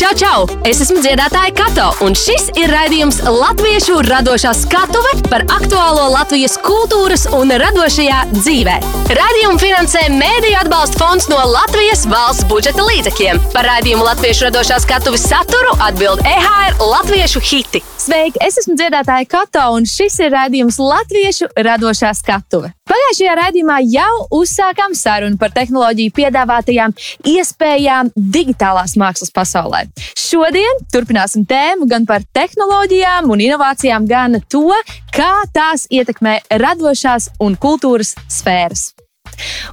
Čau, 0.00 0.14
čau! 0.16 0.44
Es 0.64 0.78
esmu 0.80 1.02
dziedātāja 1.04 1.50
Kato, 1.52 1.90
un 2.06 2.14
šis 2.16 2.46
ir 2.56 2.70
raidījums 2.72 3.18
Latviešu 3.20 3.98
radošā 4.06 4.54
skatuve 4.56 5.10
par 5.26 5.44
aktuālo 5.52 6.06
Latvijas 6.14 6.54
kultūras 6.64 7.26
un 7.36 7.52
radošajā 7.60 8.22
dzīvē. 8.32 8.78
Radījumu 9.18 9.60
finansē 9.60 10.06
Mēdīļu 10.14 10.56
atbalsta 10.62 11.02
fonds 11.02 11.28
no 11.28 11.42
Latvijas 11.52 12.06
valsts 12.08 12.48
budžeta 12.48 12.88
līdzekļiem. 12.88 13.44
Par 13.52 13.68
raidījumu 13.74 14.08
Latviešu 14.08 14.48
radošā 14.48 14.80
skatuves 14.86 15.28
saturu 15.28 15.76
atbild 15.84 16.24
EHR 16.24 16.80
Latviešu 16.80 17.44
hiti. 17.44 17.84
Sveiki! 18.00 18.40
Es 18.40 18.56
esmu 18.64 18.80
dziedātāja 18.80 19.28
Kato, 19.28 19.68
un 19.76 19.84
šis 19.84 20.16
ir 20.24 20.32
raidījums 20.32 20.80
Latviešu 20.80 21.52
radošā 21.60 22.16
skatuve. 22.16 22.72
Pagājušajā 22.90 23.34
raidījumā 23.38 23.76
jau 23.86 24.14
uzsākām 24.34 24.96
sarunu 24.98 25.38
par 25.38 25.52
tehnoloģiju 25.54 26.10
piedāvātajām 26.16 26.94
iespējām 27.30 28.10
digitālās 28.16 28.96
mākslas 28.98 29.30
pasaulē. 29.34 29.84
Šodien 30.18 30.80
turpināsim 30.90 31.44
tēmu 31.46 31.86
gan 31.90 32.08
par 32.08 32.24
tehnoloģijām 32.34 33.30
un 33.30 33.44
inovācijām, 33.46 34.08
gan 34.10 34.40
to, 34.50 34.74
kā 35.14 35.30
tās 35.54 35.86
ietekmē 35.86 36.40
radošās 36.50 37.30
un 37.46 37.54
kultūras 37.62 38.16
sfēras. 38.26 38.90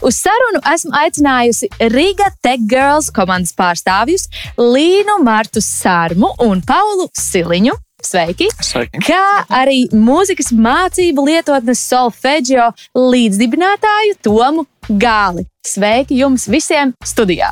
Uz 0.06 0.22
sarunu 0.22 0.62
esmu 0.74 0.94
aicinājusi 1.02 1.72
Riga 1.96 2.30
Tech 2.46 2.70
Girls 2.70 3.10
komandas 3.16 3.56
pārstāvjus 3.58 4.30
Līnu 4.62 5.18
Martu 5.26 5.64
Sārmu 5.64 6.36
un 6.46 6.62
Paulu 6.62 7.10
Siliņu. 7.18 7.74
Sveiki! 8.08 8.48
Sveiki. 8.64 9.02
Kā 9.04 9.44
arī 9.52 9.82
mūzikas 9.92 10.54
mācību 10.56 11.26
lietotnes 11.28 11.82
solfeģio 11.90 12.70
līdzdibinātāju 12.96 14.16
Tomu 14.24 14.64
Gāli. 14.88 15.44
Sveiki 15.68 16.22
jums 16.22 16.48
visiem 16.48 16.94
studijā! 17.04 17.52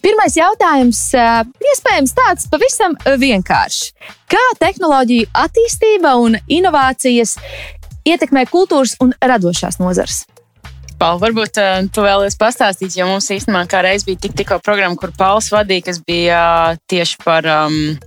Pirmais 0.00 0.38
jautājums, 0.38 1.02
eh, 1.18 1.42
iespējams, 1.72 2.14
tāds 2.16 2.48
pavisam 2.48 2.94
vienkāršs. 3.04 3.92
Kā 4.30 4.44
tehnoloģiju 4.62 5.28
attīstība 5.34 6.14
un 6.22 6.38
inovācijas 6.46 7.36
ietekmē 8.08 8.46
kultūras 8.48 8.96
un 9.02 9.12
radošās 9.20 9.80
nozares? 9.82 10.24
Paul, 10.98 11.20
varbūt 11.22 11.60
uh, 11.62 11.84
tu 11.94 12.02
vēlies 12.02 12.34
pastāstīt, 12.38 12.96
jo 12.98 13.06
mums 13.06 13.28
īstenībā 13.30 13.66
kā 13.70 13.84
reiz 13.86 14.02
bija 14.06 14.18
tik, 14.24 14.32
tikko 14.40 14.58
programma, 14.64 14.96
kur 14.98 15.12
Pauls 15.14 15.52
vadīja, 15.54 15.90
kas 15.90 16.00
bija 16.02 16.38
uh, 16.72 16.80
tieši 16.90 17.20
par 17.22 17.46
um, 17.46 17.98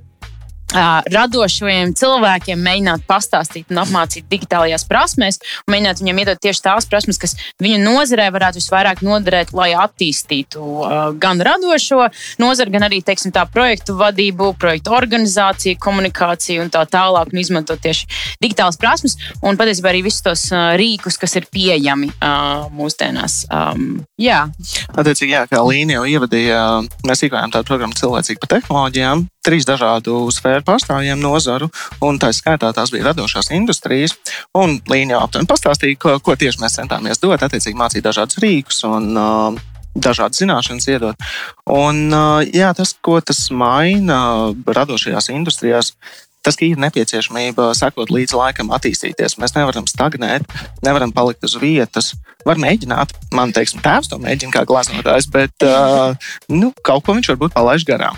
radošajiem 0.71 1.93
cilvēkiem 1.97 2.61
mēģināt 2.63 3.05
pastāstīt 3.09 3.71
un 3.73 3.81
apmācīt 3.83 4.27
digitālajās 4.31 4.85
prasmēs, 4.89 5.39
un 5.65 5.75
mēģināt 5.75 6.01
viņiem 6.01 6.21
iedot 6.23 6.41
tieši 6.41 6.63
tās 6.65 6.87
prasmes, 6.89 7.19
kas 7.21 7.35
viņu 7.61 7.81
nozarē 7.83 8.29
varētu 8.33 8.61
visvairāk 8.61 9.03
noderēt, 9.05 9.53
lai 9.57 9.71
attīstītu 9.75 10.61
gan 11.21 11.41
radošo 11.43 12.07
nozari, 12.41 12.73
gan 12.75 12.87
arī 12.87 13.01
teiksim, 13.05 13.33
tā 13.35 13.45
projektu 13.51 13.97
vadību, 13.99 14.53
projektu 14.61 14.95
organizāciju, 14.95 15.79
komunikāciju 15.81 16.65
un 16.65 16.71
tā 16.73 16.85
tālāk, 16.89 17.33
un 17.33 17.43
izmantot 17.43 17.81
tieši 17.83 18.07
digitālas 18.43 18.79
prasmes 18.81 19.17
un 19.41 19.59
patiesībā 19.59 19.91
arī 19.91 20.05
visus 20.07 20.23
tos 20.25 20.47
rīkus, 20.51 21.19
kas 21.21 21.35
ir 21.39 21.49
pieejami 21.51 22.11
mūsdienās. 22.75 23.41
Um, 23.51 24.01
jā. 24.21 24.45
Attiecīgi, 24.95 25.35
jā, 25.35 25.45
kā 25.51 25.61
Līna 25.65 25.99
jau 25.99 26.07
ievadīja, 26.15 26.63
mēs 27.07 27.27
īkojām 27.27 27.53
tādu 27.53 27.67
programmu 27.67 27.97
cilvēcīgi 27.97 28.41
par 28.41 28.55
tehnoloģijām 28.57 29.27
trīs 29.45 29.65
dažādu 29.67 30.23
sfēru 30.33 30.63
pārstāvjiem 30.67 31.21
nozaru, 31.21 31.69
un 32.05 32.19
tā 32.21 32.31
skaitā 32.35 32.71
tās 32.75 32.93
bija 32.93 33.09
radošās 33.09 33.51
industrijas. 33.55 34.15
Un 34.57 34.79
Līna 34.91 35.17
jau 35.17 35.25
aptuveni 35.25 35.49
pastāstīja, 35.49 35.99
ko, 36.01 36.15
ko 36.23 36.37
tieši 36.37 36.61
mēs 36.61 36.77
centāmies 36.79 37.21
dot, 37.21 37.41
attiecīgi 37.41 37.77
mācīt 37.77 38.05
dažādus 38.05 38.41
rīkus 38.43 38.83
un 38.89 39.11
uh, 39.17 39.61
dažādas 39.95 40.41
zināšanas 40.41 40.89
iedot. 40.91 41.29
Un, 41.69 42.09
uh, 42.13 42.41
jā, 42.45 42.71
tas, 42.77 42.93
ko 43.01 43.19
tas 43.23 43.47
maina 43.53 44.51
radošajās 44.65 45.31
industrijās, 45.33 45.93
tas, 46.45 46.57
ir 46.65 46.79
nepieciešamība 46.81 47.71
sekot 47.77 48.13
līdzi 48.13 48.37
laikam, 48.37 48.71
attīstīties. 48.75 49.37
Mēs 49.41 49.55
nevaram 49.57 49.87
stagnēt, 49.89 50.47
nevaram 50.85 51.13
palikt 51.13 51.45
uz 51.45 51.57
vietas. 51.61 52.13
Var 52.47 52.57
mēģināt, 52.57 53.13
man 53.37 53.53
teiksim, 53.53 53.83
tēvs 53.85 54.09
to 54.09 54.17
mēģina 54.21 54.55
kā 54.55 54.65
glaznotājs, 54.69 55.29
bet 55.33 55.67
uh, 55.67 56.17
nu, 56.49 56.73
kaut 56.81 57.05
ko 57.05 57.17
viņš 57.17 57.33
varbūt 57.35 57.57
palaiž 57.57 57.85
garām. 57.89 58.17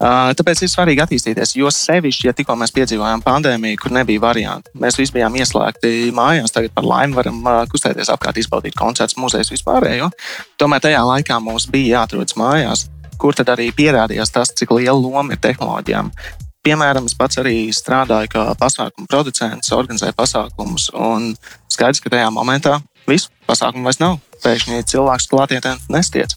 Tāpēc 0.00 0.62
ir 0.64 0.70
svarīgi 0.72 1.02
attīstīties, 1.04 1.54
jo 1.58 1.70
sevišķi, 1.72 2.28
ja 2.28 2.34
tikko 2.36 2.56
mēs 2.60 2.74
piedzīvojām 2.76 3.24
pandēmiju, 3.24 3.80
kur 3.82 3.94
nebija 3.94 4.22
variantu. 4.22 4.72
Mēs 4.80 4.98
visi 5.00 5.14
bijām 5.16 5.36
ieslēgti 5.40 6.10
mājās, 6.14 6.54
tagad 6.54 6.74
par 6.76 6.86
laimi 6.88 7.16
varam 7.18 7.42
kustēties 7.72 8.12
apkārt, 8.14 8.40
izbaudīt 8.42 8.76
koncertus, 8.78 9.18
muzejus 9.20 9.52
vispārējo. 9.54 10.10
Tomēr 10.60 10.84
tajā 10.84 11.02
laikā 11.08 11.40
mums 11.42 11.68
bija 11.70 12.00
jāatrodas 12.00 12.38
mājās, 12.40 12.86
kur 13.20 13.36
tad 13.36 13.52
arī 13.54 13.70
pierādījās 13.74 14.34
tas, 14.34 14.52
cik 14.58 14.74
liela 14.74 14.98
loma 14.98 15.36
ir 15.36 15.42
tehnoloģijām. 15.44 16.10
Piemēram, 16.64 17.04
es 17.04 17.16
pats 17.16 17.36
arī 17.42 17.68
strādāju 17.76 18.30
kā 18.32 18.44
pasākumu 18.56 19.08
producents, 19.10 19.72
organizēju 19.76 20.16
pasākumus, 20.16 20.88
un 20.96 21.34
skaidrs, 21.68 22.00
ka 22.00 22.14
tajā 22.14 22.30
momentā 22.32 22.78
visu 23.04 23.28
pasākumu 23.48 23.84
vairs 23.84 24.00
nav 24.00 24.16
pēkšņi 24.44 24.84
cilvēks 24.90 25.28
klātienē 25.32 25.74
nestiedz. 25.92 26.36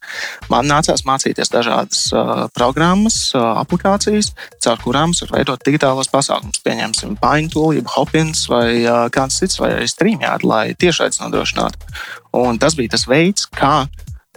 Man 0.52 0.70
nācās 0.70 1.06
mācīties 1.08 1.52
dažādas 1.54 2.08
uh, 2.16 2.48
programmas, 2.56 3.20
uh, 3.36 3.60
aplikācijas, 3.62 4.34
caur 4.64 4.82
kurām 4.84 5.16
var 5.22 5.34
veidot 5.38 5.64
digitālos 5.68 6.12
pasākumus. 6.14 6.62
Pieņemsim, 6.66 7.18
Paintool, 7.22 7.76
jeb 7.78 7.90
Hopins 7.96 8.46
vai 8.52 8.84
uh, 8.84 9.06
kāds 9.14 9.40
cits, 9.42 9.60
vai 9.62 9.74
arī 9.78 9.90
Streamjādi, 9.92 10.48
lai 10.48 10.66
tiešraidzi 10.80 11.24
nodrošinātu. 11.26 11.96
Un 12.38 12.60
tas 12.62 12.78
bija 12.78 12.96
tas 12.96 13.08
veids, 13.10 13.48
kā 13.54 13.88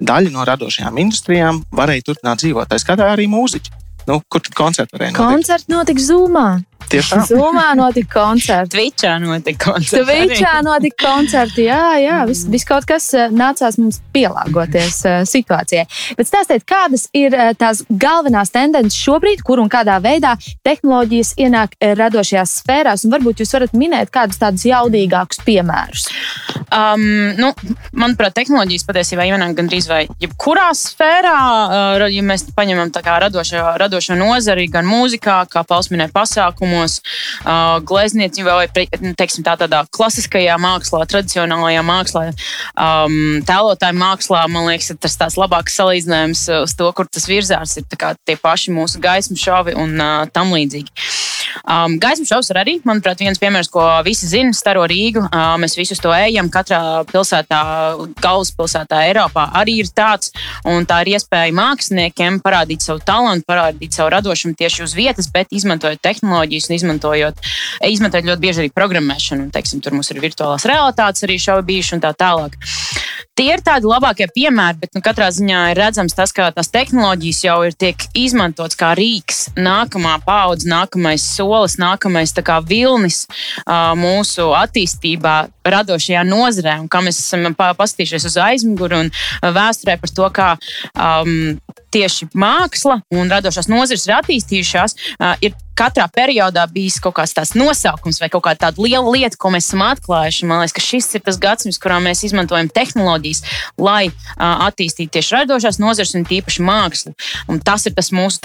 daļa 0.00 0.32
no 0.32 0.46
radošajām 0.48 0.98
industrijām 1.04 1.62
varēja 1.76 2.08
turpināt 2.08 2.42
dzīvot. 2.44 2.70
Tā 2.70 2.80
skatā 2.80 3.12
arī 3.12 3.28
mūziķi. 3.30 3.76
Nu, 4.08 4.20
kur 4.32 4.42
tad 4.42 4.56
koncerti 4.56 4.96
varēja 4.96 5.12
notikt? 5.14 5.36
Koncerti 5.36 5.74
notika 5.74 6.04
Zoomā. 6.04 6.48
Tieši 6.90 7.14
tā. 7.14 7.24
Zumā 7.28 7.68
notika 7.78 8.18
koncerti. 8.18 8.74
Twitchā 8.74 9.14
notika 9.22 9.70
koncerti. 9.70 10.02
Twitchā 10.08 10.54
notika 10.66 11.04
koncerti. 11.04 11.66
Jā, 11.68 11.84
jā, 12.02 12.16
viss 12.26 12.48
vis 12.50 12.66
kaut 12.66 12.86
kas 12.88 13.06
eh, 13.14 13.30
nācās 13.30 13.78
mums 13.78 14.00
pielāgoties 14.14 14.98
uh, 15.06 15.20
situācijai. 15.28 15.84
Bet 16.18 16.26
stāstiet, 16.26 16.64
kādas 16.68 17.06
ir 17.16 17.36
uh, 17.36 17.52
tās 17.58 17.84
galvenās 17.90 18.50
tendences 18.54 18.98
šobrīd, 18.98 19.44
kur 19.46 19.62
un 19.62 19.70
kādā 19.70 20.00
veidā 20.02 20.34
tehnoloģijas 20.66 21.36
ienāk 21.38 21.76
radošajās 21.78 22.56
sfērās, 22.64 23.06
un 23.06 23.14
varbūt 23.14 23.44
jūs 23.44 23.54
varat 23.54 23.76
minēt 23.78 24.10
kādus 24.14 24.40
tādus 24.42 24.66
jaudīgākus 24.66 25.44
piemērus. 25.46 26.08
Um, 26.70 27.06
nu, 27.38 27.52
manuprāt, 27.94 28.34
tehnoloģijas 28.40 28.86
patiesībā 28.88 29.28
ienāk 29.30 29.54
gandrīz 29.58 29.86
vai 29.90 30.02
jebkurā 30.22 30.72
sfērā, 30.78 31.38
uh, 31.38 32.08
ja 32.10 32.26
mēs 32.26 32.48
paņemam 32.56 32.90
radošo, 32.98 33.62
radošo 33.78 34.18
nozari, 34.18 34.66
gan 34.72 34.90
mūzikā, 34.90 35.44
kā 35.50 35.62
Pauls 35.66 35.90
minēja, 35.94 36.10
pasākumu 36.14 36.79
uzņēmumos, 36.80 37.84
glezniecībā 37.86 38.56
vai 38.58 38.68
teiksim, 38.70 39.44
tā, 39.44 39.56
tādā 39.60 39.82
klasiskajā 39.94 40.56
mākslā, 40.60 41.04
tradicionālajā 41.10 41.82
mākslā, 41.86 42.24
tēlotāju 43.48 43.98
mākslā. 44.00 44.44
Man 44.52 44.68
liekas, 44.68 44.92
tas 45.00 45.16
ir 45.16 45.22
tāds 45.24 45.38
labāks 45.40 45.76
salīdzinājums 45.78 46.46
uz 46.62 46.76
to, 46.78 46.90
kur 46.96 47.08
tas 47.10 47.28
virzās. 47.30 47.76
Ir 47.80 47.86
tie 47.90 48.36
paši 48.40 48.74
mūsu 48.76 49.00
gaismu 49.02 49.38
šovi 49.40 49.76
un 49.78 49.96
tam 50.34 50.54
līdzīgi. 50.56 50.90
Um, 51.64 51.96
gaismu 52.00 52.26
šovs 52.28 52.50
ir 52.52 52.60
arī, 52.60 52.76
manuprāt, 52.86 53.20
viens 53.22 53.40
piemērs, 53.40 53.70
ko 53.72 53.84
visi 54.06 54.28
zina, 54.30 54.54
staro 54.56 54.84
Rīgu. 54.90 55.22
Uh, 55.28 55.54
mēs 55.60 55.76
visus 55.78 56.00
to 56.02 56.12
ejam. 56.14 56.50
Katrā 56.52 56.80
pilsētā, 57.10 57.60
galvaspilsētā 58.22 59.02
Eiropā 59.10 59.48
arī 59.60 59.78
ir 59.84 59.90
tāds. 59.94 60.34
Un 60.68 60.86
tā 60.88 61.00
ir 61.04 61.14
iespēja 61.16 61.54
māksliniekiem 61.56 62.40
parādīt 62.44 62.84
savu 62.84 63.02
talantu, 63.06 63.46
parādīt 63.48 63.96
savu 63.96 64.12
radošumu 64.16 64.56
tieši 64.58 64.84
uz 64.86 64.96
vietas, 64.96 65.30
bet 65.32 65.52
izmantojot 65.54 66.02
tehnoloģijas 66.04 66.70
un 66.70 66.76
izmantojot, 66.78 67.44
izmantojot 67.90 68.30
ļoti 68.30 68.44
bieži 68.46 68.64
arī 68.64 68.74
programmēšanu. 68.74 69.50
Teiksim, 69.54 69.82
tur 69.84 69.96
mums 69.96 70.10
ir 70.12 70.22
virtuālās 70.22 70.66
realitātes 70.68 71.26
arī 71.26 71.38
šovi 71.40 71.68
bijuši 71.72 71.96
un 71.96 72.04
tā 72.04 72.14
tālāk. 72.16 72.58
Tie 73.38 73.48
ir 73.54 73.62
tādi 73.64 73.88
labākie 73.88 74.26
piemēri, 74.34 74.80
bet 74.82 74.96
nu, 74.96 75.02
katrā 75.04 75.30
ziņā 75.34 75.62
ir 75.72 75.80
redzams 75.80 76.16
tas, 76.16 76.32
ka 76.36 76.50
tās 76.54 76.70
tehnoloģijas 76.72 77.42
jau 77.46 77.56
ir 77.68 77.76
tiek 77.78 78.06
izmantotas 78.18 78.78
kā 78.80 78.92
rīks, 78.98 79.46
nākamā 79.58 80.16
paudze, 80.26 80.68
nākamais 80.70 81.24
solis, 81.36 81.78
nākamais 81.80 82.34
kā, 82.40 82.60
vilnis 82.66 83.24
uh, 83.26 83.92
mūsu 83.98 84.50
attīstībā, 84.56 85.36
radošajā 85.70 86.24
nozarē. 86.28 86.78
Un 86.82 86.88
kā 86.90 87.02
mēs 87.04 87.20
esam 87.22 87.50
paskatījušies 87.56 88.28
uz 88.30 88.38
aizmuguri 88.40 89.04
un 89.04 89.10
vēsturē 89.42 89.98
par 90.00 90.14
to, 90.16 90.30
kā 90.34 90.50
um, 90.94 91.58
tieši 91.94 92.30
māksla 92.38 93.00
un 93.14 93.32
radošās 93.32 93.68
nozares 93.70 94.06
ir 94.06 94.16
attīstījušās, 94.20 94.96
uh, 95.18 95.34
ir 95.44 95.56
katrā 95.78 96.06
periodā 96.12 96.66
bijis 96.70 96.98
kaut 97.02 97.16
kāds 97.18 97.34
tāds 97.36 97.54
nosaukums 97.58 98.20
vai 98.20 98.28
kaut 98.32 98.44
kāda 98.46 98.72
liela 98.78 99.10
lieta, 99.14 99.38
ko 99.40 99.52
mēs 99.54 99.70
esam 99.70 99.84
atklājuši. 99.86 100.48
Man 100.48 100.62
liekas, 100.62 100.74
ka 100.76 100.84
šis 100.84 101.08
ir 101.16 101.24
tas 101.26 101.38
gadsimts, 101.40 101.80
kurā 101.80 101.98
mēs 102.02 102.24
izmantojam 102.28 102.70
tehnoloģijas, 102.72 103.42
lai 103.80 104.10
uh, 104.10 104.66
attīstītu 104.68 105.16
tieši 105.16 105.36
radošās 105.38 105.80
nozares 105.82 106.14
un 106.18 106.26
tīpaši 106.28 106.66
mākslu. 106.66 107.14
Un 107.50 107.60
tas 107.64 107.86
ir 107.88 107.96
tas 107.96 108.12
mūsu 108.14 108.40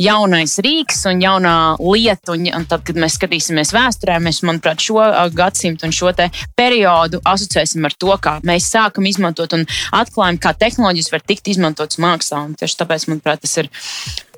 jaunais 0.00 0.58
rīks 0.64 1.04
un 1.10 1.22
jaunā 1.24 1.56
lieta. 1.80 2.34
Un, 2.34 2.46
un 2.54 2.68
tad, 2.68 2.84
kad 2.86 2.98
mēs 3.00 3.18
skatīsimies 3.18 3.72
vēsturē, 3.76 4.18
mēs, 4.22 4.42
manuprāt, 4.46 4.82
šo 4.84 5.00
uh, 5.02 5.24
gadsimtu 5.32 5.88
un 5.88 5.94
šo 5.94 6.12
periodu 6.58 7.20
asociēsim 7.28 7.84
ar 7.84 7.94
to, 7.94 8.14
kā 8.22 8.38
mēs 8.46 8.70
sākam 8.72 9.06
izmantot 9.08 9.52
un 9.56 9.66
atklājam, 9.96 10.40
kā 10.42 10.54
tehnoloģijas 10.56 11.12
var 11.14 11.24
tikt 11.26 11.52
izmantotas 11.52 12.00
mākslā. 12.02 12.44
Un 12.48 12.56
tieši 12.58 12.80
tāpēc, 12.82 13.08
manuprāt, 13.10 13.44
tas 13.44 13.56
ir 13.62 13.70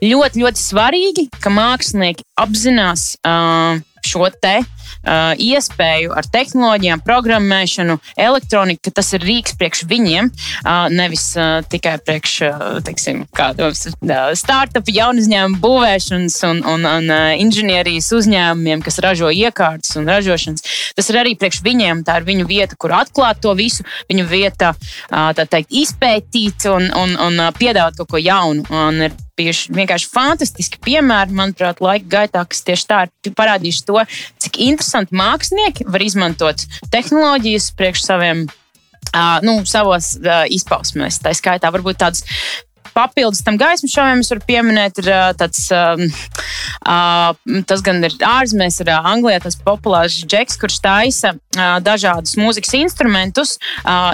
ļoti, 0.05 0.43
ļoti 0.45 0.63
svarīgi, 0.63 1.27
ka 1.43 1.53
mākslinieki 1.53 2.25
apzinās 2.41 3.15
uh, 3.21 3.81
šo 4.07 4.31
te 4.41 4.61
uh, 4.81 5.33
iespēju 5.39 6.15
ar 6.17 6.29
tehnoloģijām, 6.31 7.03
programmēšanu, 7.07 7.99
elektroniku, 8.21 8.87
ka 8.89 8.95
tas 9.01 9.13
ir 9.17 9.25
rīks 9.27 9.57
priekš 9.61 9.85
viņiem, 9.91 10.31
uh, 10.31 10.89
nevis 10.93 11.27
uh, 11.39 11.61
tikai 11.71 11.97
priekš 12.05 12.37
uh, 12.49 12.67
teiksim, 12.87 13.25
kādos 13.37 13.87
uh, 13.91 14.31
startup, 14.39 14.91
jaunu 14.91 15.23
uzņēmumu 15.25 15.61
būvēšanas 15.63 16.39
un, 16.51 16.63
un, 16.75 16.87
un 16.89 17.11
uh, 17.13 17.31
inženierijas 17.41 18.11
uzņēmumiem, 18.17 18.85
kas 18.85 19.01
ražo 19.05 19.31
iekārtas 19.35 19.97
un 20.01 20.09
ražošanas. 20.11 20.65
Tas 20.97 21.11
ir 21.13 21.21
arī 21.21 21.37
priekš 21.39 21.63
viņiem. 21.65 22.05
Tā 22.07 22.21
ir 22.21 22.29
viņu 22.29 22.47
vieta, 22.49 22.77
kur 22.81 22.95
atklāt 22.97 23.41
to 23.45 23.55
visu, 23.59 23.87
viņu 24.11 24.27
vieta, 24.31 24.75
teikt, 25.41 25.73
izpētīt 25.83 26.69
un, 26.71 26.91
un, 26.97 27.17
un 27.29 27.43
piedāvāt 27.57 27.99
kaut 28.01 28.15
ko 28.15 28.21
jaunu. 28.21 28.67
Un 28.71 29.05
ir 29.09 29.17
bijuši 29.41 29.73
vienkārši 29.73 30.11
fantastiski 30.13 30.81
piemēri, 30.85 31.35
manuprāt, 31.37 31.81
laika 31.85 32.09
gaitā, 32.13 32.45
kas 32.49 32.65
tieši 32.67 32.87
tā 32.91 33.01
ir 33.09 33.35
parādījuši 33.39 33.87
to, 33.89 34.03
cik 34.43 34.59
interesanti 34.61 34.80
mākslinieki 35.11 35.87
var 35.91 36.05
izmantot 36.05 36.65
tehnoloģijas 36.93 37.71
priekš 37.79 38.07
saviem. 38.09 38.49
Uh, 39.11 39.41
nu, 39.43 39.57
savos 39.67 40.13
uh, 40.21 40.45
izpausmēs. 40.53 41.19
Tā 41.25 41.33
skaitā 41.35 41.71
varbūt 41.75 41.99
tādas 41.99 42.23
papildus 42.95 43.45
tam 43.47 43.59
gaismu 43.61 43.89
šoviem 43.91 44.23
es 44.25 44.31
varu 44.33 44.43
pieminēt, 44.49 44.99
ir 45.03 45.11
tāds, 45.39 45.69
tas 47.71 47.85
gan 47.87 48.03
ir 48.07 48.17
ārzemēs, 48.27 48.81
ir 48.83 48.91
Anglijā 48.97 49.43
tas 49.45 49.59
populārs 49.63 50.17
džeks, 50.25 50.59
kurš 50.61 50.81
taisa 50.85 51.35
dažādus 51.85 52.37
mūzikas 52.41 52.75
instrumentus 52.79 53.57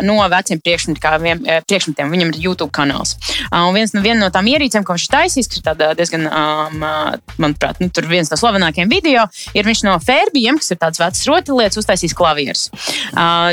no 0.04 0.18
veciem 0.32 0.60
priekšmetiem. 0.64 2.12
Viņam 2.12 2.32
ir 2.34 2.40
YouTube 2.42 2.72
kanāls. 2.74 3.16
Un 3.52 3.72
viens 3.76 3.94
no, 3.96 4.02
viena 4.04 4.20
no 4.24 4.30
tām 4.34 4.48
ierīcēm, 4.50 4.84
ko 4.86 4.96
viņš 4.96 5.08
taisīs, 5.12 5.50
kas 5.52 5.62
ir 5.62 5.96
diezgan, 5.98 6.28
manuprāt, 7.40 7.80
nu, 7.80 7.88
tur 7.94 8.08
viens 8.10 8.30
no 8.32 8.36
slavenākajiem 8.40 8.92
video, 8.92 9.26
ir 9.56 9.68
viņš 9.68 9.84
no 9.86 9.96
Fērbijiem, 10.02 10.60
kas 10.60 10.72
ir 10.74 10.80
tāds 10.82 11.00
vecs 11.02 11.24
rotaļlietas, 11.28 11.80
uztaisīs 11.80 12.16
klavierus. 12.16 12.68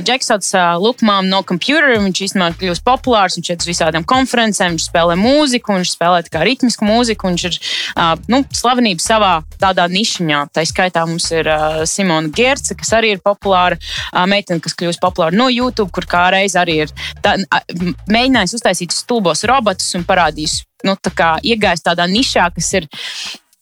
Džeks 0.04 0.32
sauc 0.32 0.52
Lukmām 0.84 1.30
no 1.32 1.44
computer, 1.48 1.94
viņš 2.02 2.24
īstenībā 2.28 2.48
kļūst 2.60 2.84
populārs, 2.88 3.38
viņš 3.40 3.54
iet 3.54 3.64
uz 3.64 3.70
visādām 3.72 4.04
konferencēm, 4.08 4.76
viņš 4.76 4.88
spēlē 4.90 5.03
mūziku, 5.20 5.76
viņš 5.78 5.94
spēlē 5.96 6.24
kā 6.32 6.44
ritmisku 6.48 6.88
mūziku. 6.88 7.30
Viņš 7.32 7.46
ir 7.50 7.60
uh, 7.60 8.14
nu, 8.32 8.42
slavenība 8.56 9.04
savā 9.04 9.34
tādā 9.62 9.88
nišiņā. 9.92 10.42
Tā 10.56 10.66
skaitā 10.70 11.06
mums 11.10 11.30
ir 11.36 11.50
uh, 11.52 11.84
Simona 11.90 12.32
Gerca, 12.34 12.78
kas 12.80 12.94
arī 12.98 13.14
ir 13.16 13.24
populāra 13.24 13.78
uh, 13.80 14.24
meitene, 14.30 14.64
kas 14.64 14.78
kļūst 14.80 15.04
populāra 15.04 15.36
no 15.36 15.50
YouTube, 15.52 15.92
kur 15.94 16.08
kā 16.10 16.30
reiz 16.34 16.58
arī 16.60 16.84
ir 16.88 16.96
tā, 17.24 17.38
uh, 17.38 17.94
mēģinājis 18.08 18.58
uztaisīt 18.60 18.96
stulbos 18.96 19.46
robotus 19.50 19.94
un 19.98 20.08
parādījis, 20.08 20.62
nu, 20.88 20.98
tā 21.00 21.14
kā 21.16 21.32
iegājis 21.44 21.86
tādā 21.86 22.08
nišā, 22.10 22.50
kas 22.56 22.74
ir 22.80 22.90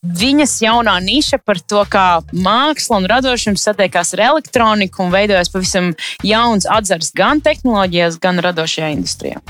viņas 0.01 0.55
jaunā 0.63 0.95
niša 1.03 1.41
par 1.45 1.59
to, 1.61 1.83
kā 1.89 2.05
māksla 2.33 3.01
un 3.01 3.07
radošums 3.09 3.67
satiekās 3.67 4.15
ar 4.17 4.25
elektroniku 4.31 5.05
un 5.05 5.13
veidojas 5.13 5.53
pavisam 5.53 5.93
jauns 6.25 6.65
atzars 6.65 7.13
gan 7.13 7.41
tehnoloģijās, 7.45 8.17
gan 8.21 8.41
radošajā 8.41 8.93
industrijā. 8.97 9.41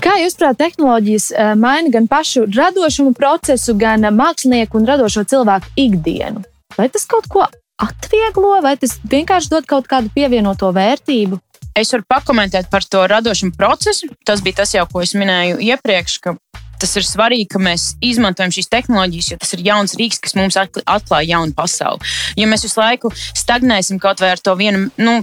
Kā 0.00 0.16
jūs 0.22 0.36
prāt, 0.40 0.58
tehnoloģijas 0.60 1.30
eh, 1.32 1.52
maina 1.60 1.92
gan 1.92 2.08
pašu 2.10 2.46
radošumu 2.48 3.14
procesu, 3.18 3.76
gan 3.78 4.06
mākslinieku 4.16 4.80
un 4.80 4.88
radošo 4.88 5.26
cilvēku 5.28 5.74
ikdienu? 5.80 6.44
Vai 6.78 6.88
tas 6.92 7.06
kaut 7.10 7.28
ko 7.30 7.44
atvieglo, 7.80 8.58
vai 8.64 8.76
tas 8.80 8.98
vienkārši 9.10 9.52
dod 9.52 9.68
kaut 9.68 9.88
kādu 9.90 10.12
pievienoto 10.14 10.70
vērtību? 10.76 11.40
Es 11.78 11.92
varu 11.94 12.04
pakomentēt 12.10 12.68
par 12.70 12.84
to 12.84 13.04
radošumu 13.08 13.54
procesu. 13.56 14.10
Tas 14.26 14.42
bija 14.44 14.62
tas 14.62 14.74
jau, 14.74 14.84
ko 14.90 15.04
es 15.04 15.14
minēju 15.16 15.60
iepriekš, 15.70 16.18
ka 16.24 16.34
tas 16.80 16.96
ir 16.96 17.04
svarīgi, 17.06 17.46
ka 17.52 17.60
mēs 17.62 17.94
izmantojam 18.04 18.52
šīs 18.54 18.70
tehnoloģijas, 18.72 19.30
jo 19.32 19.38
tas 19.42 19.54
ir 19.56 19.64
jauns 19.66 19.96
rīks, 20.00 20.20
kas 20.24 20.36
mums 20.38 20.56
atklāja 20.60 21.34
jaunu 21.34 21.54
pasauli. 21.56 22.00
Ja 22.40 22.48
mēs 22.50 22.64
visu 22.66 22.80
laiku 22.80 23.12
stagnēsim 23.14 24.00
kaut 24.02 24.22
vai 24.24 24.32
ar 24.34 24.42
to 24.42 24.56
vienu, 24.58 24.88
nu, 25.00 25.20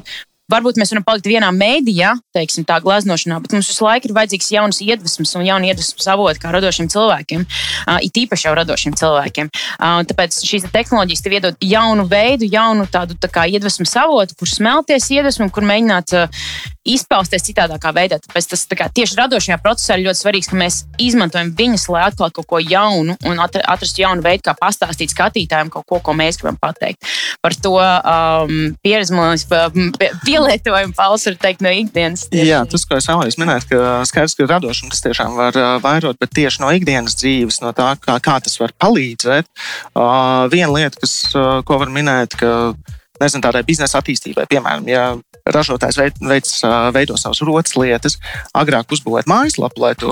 Varbūt 0.47 0.77
mēs 0.79 0.94
varam 0.94 1.03
palikt 1.03 1.25
vienā 1.27 1.49
mēdījā, 1.51 2.13
teiksim, 2.31 2.63
tā 2.67 2.77
glaznošanā, 2.79 3.41
bet 3.44 3.51
mums 3.51 3.67
visu 3.67 3.83
laiku 3.83 4.07
ir 4.07 4.13
vajadzīgs 4.15 4.47
jauns 4.55 4.77
iedvesmas 4.85 5.35
un 5.35 5.44
jaunu 5.44 5.67
iedvesmas 5.67 6.07
avotu 6.13 6.39
kā 6.39 6.53
radošiem 6.55 6.88
cilvēkiem, 6.94 7.44
uh, 7.44 7.97
it 7.99 8.15
īpaši 8.15 8.47
jau 8.47 8.53
radošiem 8.55 8.95
cilvēkiem. 8.95 9.51
Uh, 9.51 9.99
tāpēc 10.07 10.39
šīs 10.47 10.63
te 10.63 10.71
tehnoloģijas 10.71 11.25
tev 11.25 11.35
iedod 11.35 11.67
jaunu 11.67 12.07
veidu, 12.07 12.47
jaunu 12.47 12.88
tādu 12.88 13.19
tā 13.19 13.27
kā 13.27 13.44
iedvesmas 13.51 13.91
avotu, 13.99 14.39
kur 14.39 14.47
smelties 14.47 15.09
iedvesmu, 15.17 15.49
kur 15.51 15.67
mēģināt 15.67 16.15
uh, 16.15 16.47
izpausties 16.88 17.44
citādākā 17.49 17.91
veidā. 17.95 18.19
Tāpēc 18.23 18.49
tas 18.53 18.63
tā 18.69 18.77
kā, 18.79 18.88
tieši 18.94 19.17
radošajā 19.19 19.59
procesā 19.63 19.97
ir 19.97 20.05
ļoti 20.07 20.21
svarīgs, 20.21 20.47
ka 20.51 20.59
mēs 20.59 20.79
izmantojam 21.03 21.51
viņas, 21.57 21.88
lai 21.91 22.05
atklātu 22.07 22.39
kaut 22.39 22.49
ko 22.53 22.61
jaunu 22.63 23.17
un 23.27 23.44
atrastu 23.44 24.03
jaunu 24.03 24.23
veidu, 24.25 24.45
kā 24.47 24.55
pastāstīt 24.57 25.11
skatītājiem 25.11 25.71
kaut 25.73 25.88
ko, 25.89 25.99
ko 26.03 26.15
mēs 26.17 26.39
gribam 26.39 26.59
pateikt. 26.61 27.03
Par 27.44 27.55
to 27.59 27.75
um, 27.77 28.55
pieredzi 28.83 29.15
mēs 29.17 29.47
pielietojam 30.37 30.93
Pauls 30.95 31.25
var 31.27 31.37
teikt 31.41 31.63
no 31.65 31.71
ikdienas. 31.73 32.27
Tieši. 32.31 32.49
Jā, 32.49 32.61
tas, 32.69 32.85
ko 32.87 32.97
es 32.99 33.09
vēlējos 33.09 33.39
minēt, 33.41 33.67
ka 33.69 34.01
skaidrs, 34.07 34.37
ka 34.37 34.49
radošums 34.51 35.03
tiešām 35.05 35.37
var 35.37 35.57
uh, 35.57 35.69
vairot, 35.83 36.19
bet 36.21 36.33
tieši 36.37 36.63
no 36.63 36.71
ikdienas 36.75 37.17
dzīves, 37.19 37.61
no 37.63 37.73
tā, 37.77 37.93
kā, 38.03 38.17
kā 38.23 38.37
tas 38.43 38.57
var 38.61 38.73
palīdzēt. 38.81 39.49
Uh, 39.93 40.45
viena 40.53 40.71
lieta, 40.75 41.01
kas, 41.01 41.17
uh, 41.33 41.59
ko 41.67 41.81
var 41.81 41.93
minēt, 41.93 42.37
ka 42.39 42.51
nezinu, 43.21 43.43
tādai 43.45 43.63
biznesa 43.67 44.01
attīstībai. 44.01 44.47
Piemēram, 44.51 44.87
ja 44.91 45.03
ražotājs 45.53 45.97
veid, 45.99 46.19
veids, 46.27 46.59
veido 46.95 47.17
savas 47.19 47.41
rotas 47.45 47.75
lietas, 47.77 48.17
agrāk 48.57 48.91
uzbūvēt 48.93 49.29
mājaslapu, 49.29 49.81
lai 49.83 49.93
to 49.99 50.11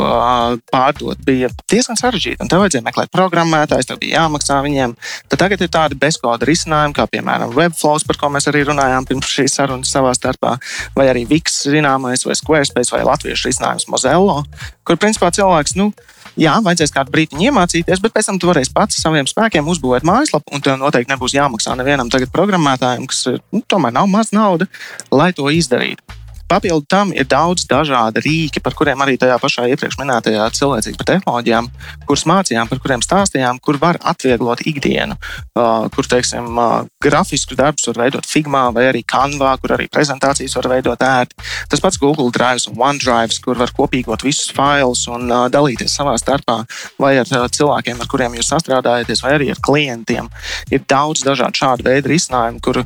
pārdot, 0.71 1.19
bija 1.27 1.49
diezgan 1.71 1.99
sarežģīti. 1.99 2.41
Un 2.43 2.51
tev 2.51 2.63
vajadzēja 2.63 2.85
meklēt 2.85 3.11
programmētājus, 3.15 3.89
tev 3.89 3.99
bija 4.01 4.21
jāmaksā 4.21 4.61
viņiem. 4.65 4.95
Tad 5.31 5.43
tagad 5.43 5.65
ir 5.65 5.71
tādi 5.73 5.99
bezkoda 5.99 6.47
risinājumi, 6.47 6.95
kā 6.97 7.07
piemēram 7.11 7.55
Webflows, 7.55 8.07
par 8.07 8.19
ko 8.21 8.31
mēs 8.33 8.49
arī 8.51 8.65
runājām 8.69 9.07
pirms 9.09 9.31
šīs 9.37 9.59
sarunas 9.59 9.91
savā 9.91 10.15
starpā, 10.17 10.55
vai 10.97 11.09
arī 11.11 11.25
Wix 11.29 11.63
zināmais, 11.69 12.25
vai 12.27 12.37
Squarespace, 12.39 12.93
vai 12.95 13.03
latviešu 13.07 13.49
risinājums 13.49 13.89
Mozello, 13.91 14.41
kur 14.87 14.99
principā 15.01 15.31
cilvēks, 15.35 15.75
nu, 15.79 15.91
jā, 16.39 16.55
vajadzēs 16.65 16.93
kādu 16.95 17.13
brīdi 17.15 17.47
iemācīties, 17.47 18.01
bet 18.03 18.15
pēc 18.15 18.31
tam 18.31 18.41
tu 18.41 18.49
varēsi 18.51 18.73
pats 18.75 18.99
saviem 19.01 19.29
spēkiem 19.29 19.67
uzbūvēt 19.71 20.07
mājaslapu, 20.07 20.55
un 20.55 20.65
tev 20.65 20.79
noteikti 20.81 21.13
nebūs 21.13 21.37
jāmaksā 21.37 21.77
nevienam 21.79 22.11
tagad 22.13 22.33
programmētājam, 22.35 23.07
kas 23.11 23.25
nu, 23.51 23.63
tomēr 23.67 23.95
nav 23.95 24.11
maz 24.11 24.33
nauda, 24.35 24.69
lai 25.11 25.31
to 25.35 25.49
izdarītu. 25.53 26.24
Papildu 26.45 26.85
tam 26.85 27.09
ir 27.15 27.25
daudz 27.25 27.65
dažādu 27.65 28.21
rīki, 28.21 28.61
par 28.61 28.75
kuriem 28.77 29.01
arī 29.01 29.15
tajā 29.17 29.37
pašā 29.41 29.65
iepriekš 29.71 29.97
minētajā 29.97 30.45
cilvēcīgi 30.53 30.99
par 30.99 31.07
tehnoloģijām, 31.09 31.69
kuras 32.05 32.25
mācījām, 32.29 32.69
par 32.69 32.81
kuriem 32.83 33.01
stāstījām, 33.01 33.57
kur 33.65 33.79
var 33.81 33.97
atvieglot 34.05 34.61
ikdienu, 34.69 35.17
uh, 35.17 35.87
kur, 35.95 36.05
teiksim, 36.05 36.51
uh, 36.53 36.85
grafiskus 37.01 37.57
darbus 37.57 37.89
var 37.89 38.03
veidot 38.03 38.29
Figma 38.29 38.67
vai 38.75 38.85
arī 38.91 39.01
Canva, 39.01 39.55
kur 39.57 39.73
arī 39.73 39.89
prezentācijas 39.89 40.53
var 40.59 40.69
veidot 40.75 41.01
ērti. 41.01 41.41
Tas 41.71 41.81
pats 41.81 41.97
Google 42.01 42.29
Drive 42.35 42.69
un 42.69 42.77
OneDrive, 42.77 43.41
kur 43.41 43.57
var 43.57 43.73
kopīgot 43.73 44.25
visus 44.25 44.53
failus 44.53 45.07
un 45.09 45.25
uh, 45.31 45.47
dalīties 45.49 45.97
savā 45.97 46.13
starpā, 46.21 46.61
vai 47.01 47.15
ar 47.23 47.29
uh, 47.33 47.49
cilvēkiem, 47.49 48.05
ar 48.05 48.11
kuriem 48.11 48.37
jūs 48.37 48.53
sastrādājaties, 48.53 49.25
vai 49.25 49.33
arī 49.39 49.49
ar 49.55 49.65
klientiem. 49.65 50.29
Ir 50.69 50.85
daudz 50.85 51.25
dažādu 51.25 51.63
šādu 51.63 51.89
veidu 51.89 52.13
risinājumu, 52.13 52.61
kur 52.61 52.83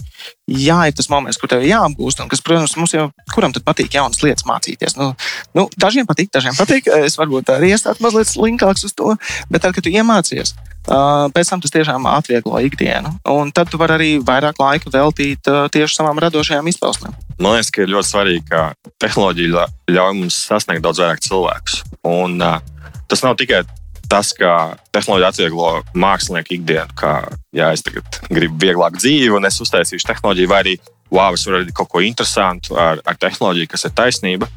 jā, 0.49 0.79
ir 0.89 0.95
tas 0.97 1.09
moments, 1.11 1.37
kur 1.39 1.51
tev 1.51 1.63
jāapgūst, 1.65 2.23
un 2.23 2.31
kas, 2.31 2.41
protams, 2.45 2.75
mums 2.79 2.95
jau 2.95 3.07
kuram 3.33 3.53
tad 3.55 3.65
patīk 3.67 3.95
jaunas 3.97 4.21
lietas 4.23 4.47
mācīties. 4.49 4.97
Nu, 4.99 5.11
nu, 5.57 5.67
dažiem 5.79 6.07
patīk, 6.09 6.31
dažiem 6.33 6.57
patīk. 6.57 6.89
Es 7.05 7.17
varbūt 7.19 7.51
arī 7.53 7.73
iestātu 7.73 8.03
mazliet 8.05 8.29
slinkāks 8.31 8.85
uz 8.87 8.95
to, 8.97 9.15
bet 9.51 9.63
tad, 9.65 9.75
kad 9.77 9.85
tu 9.85 9.93
iemācies, 9.93 10.55
pēc 10.87 11.51
tam 11.51 11.63
tas 11.63 11.73
tiešām 11.75 12.07
atvieglo 12.09 12.61
ikdienu. 12.65 13.13
Un 13.29 13.53
tad 13.55 13.71
tu 13.71 13.79
vari 13.81 13.97
arī 13.97 14.11
vairāk 14.25 14.61
laika 14.61 14.93
veltīt 14.93 15.49
tieši 15.73 15.99
savām 15.99 16.21
radošajām 16.25 16.69
izpausmēm. 16.73 17.15
Man 17.39 17.55
liekas, 17.55 17.71
ka 17.71 17.85
ir 17.85 17.93
ļoti 17.93 18.11
svarīgi, 18.11 18.45
ka 18.49 18.63
tehnoloģija 18.99 19.67
ļauj 19.95 20.15
mums 20.17 20.39
sasniegt 20.49 20.83
daudz 20.83 20.99
vairāk 21.03 21.23
cilvēkus. 21.23 21.83
Un, 22.09 22.39
uh, 22.43 22.59
tas 23.07 23.23
nav 23.23 23.37
tikai 23.39 23.63
tas, 24.09 24.31
ka 24.37 24.75
tehnoloģija 24.95 25.29
atvieglo 25.33 25.71
mākslinieku 25.97 26.57
ikdienu, 26.57 26.95
kā 26.97 27.13
ja 27.55 27.69
es 27.75 27.83
tagad 27.85 28.21
gribu 28.29 28.57
vieglāku 28.63 28.99
dzīvi 29.01 29.35
un 29.37 29.45
es 29.49 29.59
uztaisīšu 29.61 30.07
tehnoloģiju, 30.09 30.49
vai 30.49 30.63
arī 30.63 30.75
wow, 31.13 31.33
es 31.33 31.45
varu 31.45 31.59
radīt 31.59 31.75
kaut 31.77 31.91
ko 31.91 32.01
interesantu 32.05 32.77
ar, 32.79 33.01
ar 33.05 33.17
tehnoloģiju, 33.19 33.69
kas 33.69 33.87
ir 33.87 33.95
taisnība. 33.97 34.49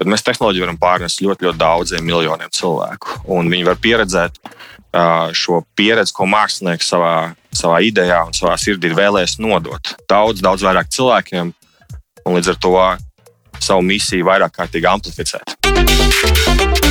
Bet 0.00 0.08
mēs 0.08 0.24
tehnoloģiju 0.24 0.64
varam 0.64 0.80
pārnest 0.80 1.20
ļoti, 1.24 1.46
ļoti 1.48 1.60
daudziem 1.60 2.04
miljoniem 2.04 2.52
cilvēku. 2.56 3.20
Un 3.36 3.48
viņi 3.52 3.68
var 3.68 3.80
pieredzēt 3.80 4.40
šo 5.36 5.60
pieredzi, 5.76 6.14
ko 6.16 6.26
mākslinieks 6.26 6.88
savā, 6.92 7.14
savā 7.54 7.82
idejā 7.86 8.24
un 8.26 8.34
savā 8.36 8.56
sirdī 8.58 8.90
ir 8.90 8.96
vēlējies 8.98 9.38
nodot 9.42 9.94
daudz, 10.10 10.42
daudz 10.42 10.64
vairāk 10.66 10.90
cilvēkiem. 10.92 11.52
Un 12.26 12.36
līdz 12.36 12.52
ar 12.52 12.60
to 12.60 12.74
savu 13.60 13.84
misiju 13.86 14.26
vairāk 14.28 14.56
kārtīgi 14.56 14.88
amplificēt. 14.90 15.59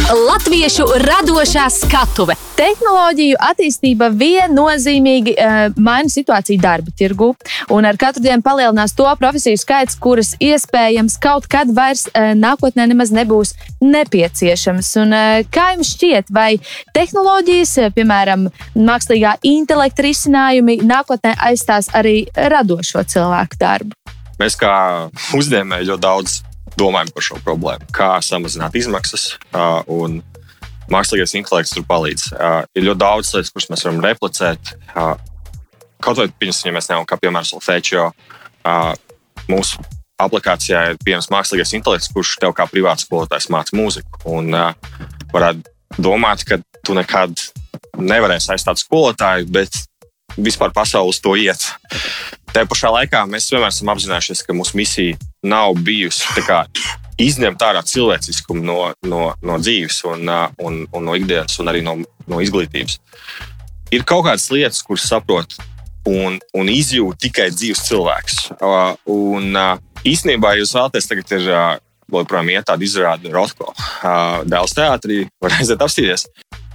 Latviešu 0.10 0.88
radošā 1.06 1.68
skatuve. 1.70 2.34
Tehnoloģiju 2.58 3.38
attīstība 3.46 4.08
viennozīmīgi 4.18 5.36
uh, 5.36 5.76
maina 5.78 6.10
situāciju 6.10 6.58
darba 6.64 6.90
tirgu, 6.98 7.28
un 7.70 7.86
ar 7.86 8.00
katru 8.02 8.24
dienu 8.26 8.42
palielinās 8.42 8.96
to 8.98 9.06
profesiju 9.22 9.60
skaits, 9.62 10.00
kuras 10.02 10.34
iespējams 10.42 11.20
kaut 11.22 11.46
kad 11.52 11.70
vairs 11.76 12.08
uh, 12.10 12.32
nākotnē 12.34 12.88
nemaz 12.90 13.14
nebūs 13.14 13.54
nepieciešamas. 13.86 14.92
Un, 15.04 15.14
uh, 15.14 15.46
kā 15.54 15.70
jums 15.76 15.94
šķiet, 15.94 16.34
vai 16.34 16.52
tehnoloģijas, 16.98 17.78
piemēram, 17.94 18.50
mākslīgā 18.76 19.38
intelekta 19.46 20.10
risinājumi 20.10 20.82
nākotnē 20.90 21.38
aizstās 21.52 21.94
arī 21.94 22.24
radošo 22.34 23.06
cilvēku 23.14 23.62
darbu? 23.62 23.98
Mēs 24.42 24.58
kā 24.58 24.74
uzņēmēji 25.38 25.92
ļoti 25.94 26.08
daudz 26.10 26.42
domājam 26.80 27.12
par 27.16 27.26
šo 27.26 27.40
problēmu, 27.46 27.88
kā 27.96 28.12
samazināt 28.26 28.78
izmaksas. 28.80 29.34
Un 29.92 30.22
mākslīgais 30.90 31.36
intelekts 31.38 31.76
tur 31.76 31.86
palīdz. 31.90 32.32
Ir 32.78 32.88
ļoti 32.88 33.02
daudz 33.04 33.34
lietas, 33.36 33.54
kuras 33.54 33.70
mēs 33.72 33.86
varam 33.86 34.02
replicēt. 34.06 34.74
Kaut 36.00 36.20
vai 36.20 36.30
pieņemsim, 36.32 36.70
ja 36.70 36.76
mēs 36.78 36.88
nevaram, 36.90 37.08
kā 37.10 37.20
piemēram, 37.20 37.48
Solfēčio, 37.50 38.10
mūsu 39.52 39.84
aplikācijā 40.20 40.82
ir 40.92 40.98
pieejams 41.04 41.30
mākslīgais 41.32 41.76
intelekts, 41.78 42.10
kurš 42.16 42.38
tev 42.42 42.56
kā 42.56 42.66
privāts 42.72 43.06
skolotājs 43.08 43.50
māca 43.54 43.76
mūziku. 43.78 44.24
Un 44.32 44.56
varētu 45.34 46.00
domāt, 46.00 46.44
ka 46.48 46.60
tu 46.84 46.96
nekad 46.98 47.36
nevarēsi 48.00 48.54
aizstāt 48.56 48.82
skolotāju, 48.82 49.48
bet 49.52 49.76
vispār 50.38 50.74
pasaules 50.76 51.22
to 51.24 51.36
iet. 51.40 51.64
Tā 52.54 52.66
pašā 52.70 52.92
laikā 52.94 53.24
mēs 53.30 53.50
vienmēr 53.52 53.72
esam 53.72 53.92
apzinājušies, 53.94 54.44
ka 54.46 54.56
mūsu 54.58 54.78
misija 54.80 55.18
nav 55.46 55.78
bijusi 55.86 56.26
izņemt 57.20 57.64
ārā 57.66 57.84
cilvēciskumu 57.84 58.64
no, 58.64 58.78
no, 59.06 59.34
no 59.44 59.58
dzīves, 59.60 60.00
un, 60.08 60.30
un, 60.64 60.80
un 60.88 61.06
no 61.06 61.18
ikdienas, 61.20 61.60
un 61.60 61.72
arī 61.72 61.84
no, 61.86 61.98
no 62.30 62.40
izglītības. 62.42 63.00
Ir 63.92 64.06
kaut 64.08 64.26
kādas 64.28 64.48
lietas, 64.54 64.82
kuras 64.86 65.08
saprot 65.10 65.58
un, 66.08 66.40
un 66.56 66.72
izjūt 66.72 67.20
tikai 67.28 67.50
dzīves 67.54 67.84
cilvēks. 67.90 68.40
Un 69.10 69.52
īstenībā 70.08 70.56
jūs 70.60 70.76
vēlaties 70.78 71.10
tagad 71.12 71.36
ir 71.38 71.50
joprojām 72.10 72.54
iet 72.54 72.70
tāda 72.70 72.86
izrāde 72.86 73.34
Rotko 73.34 73.74
dēls 74.50 74.74
teātrī, 74.78 75.26
var 75.44 75.60
aiziet 75.60 75.84
apstīties 75.86 76.26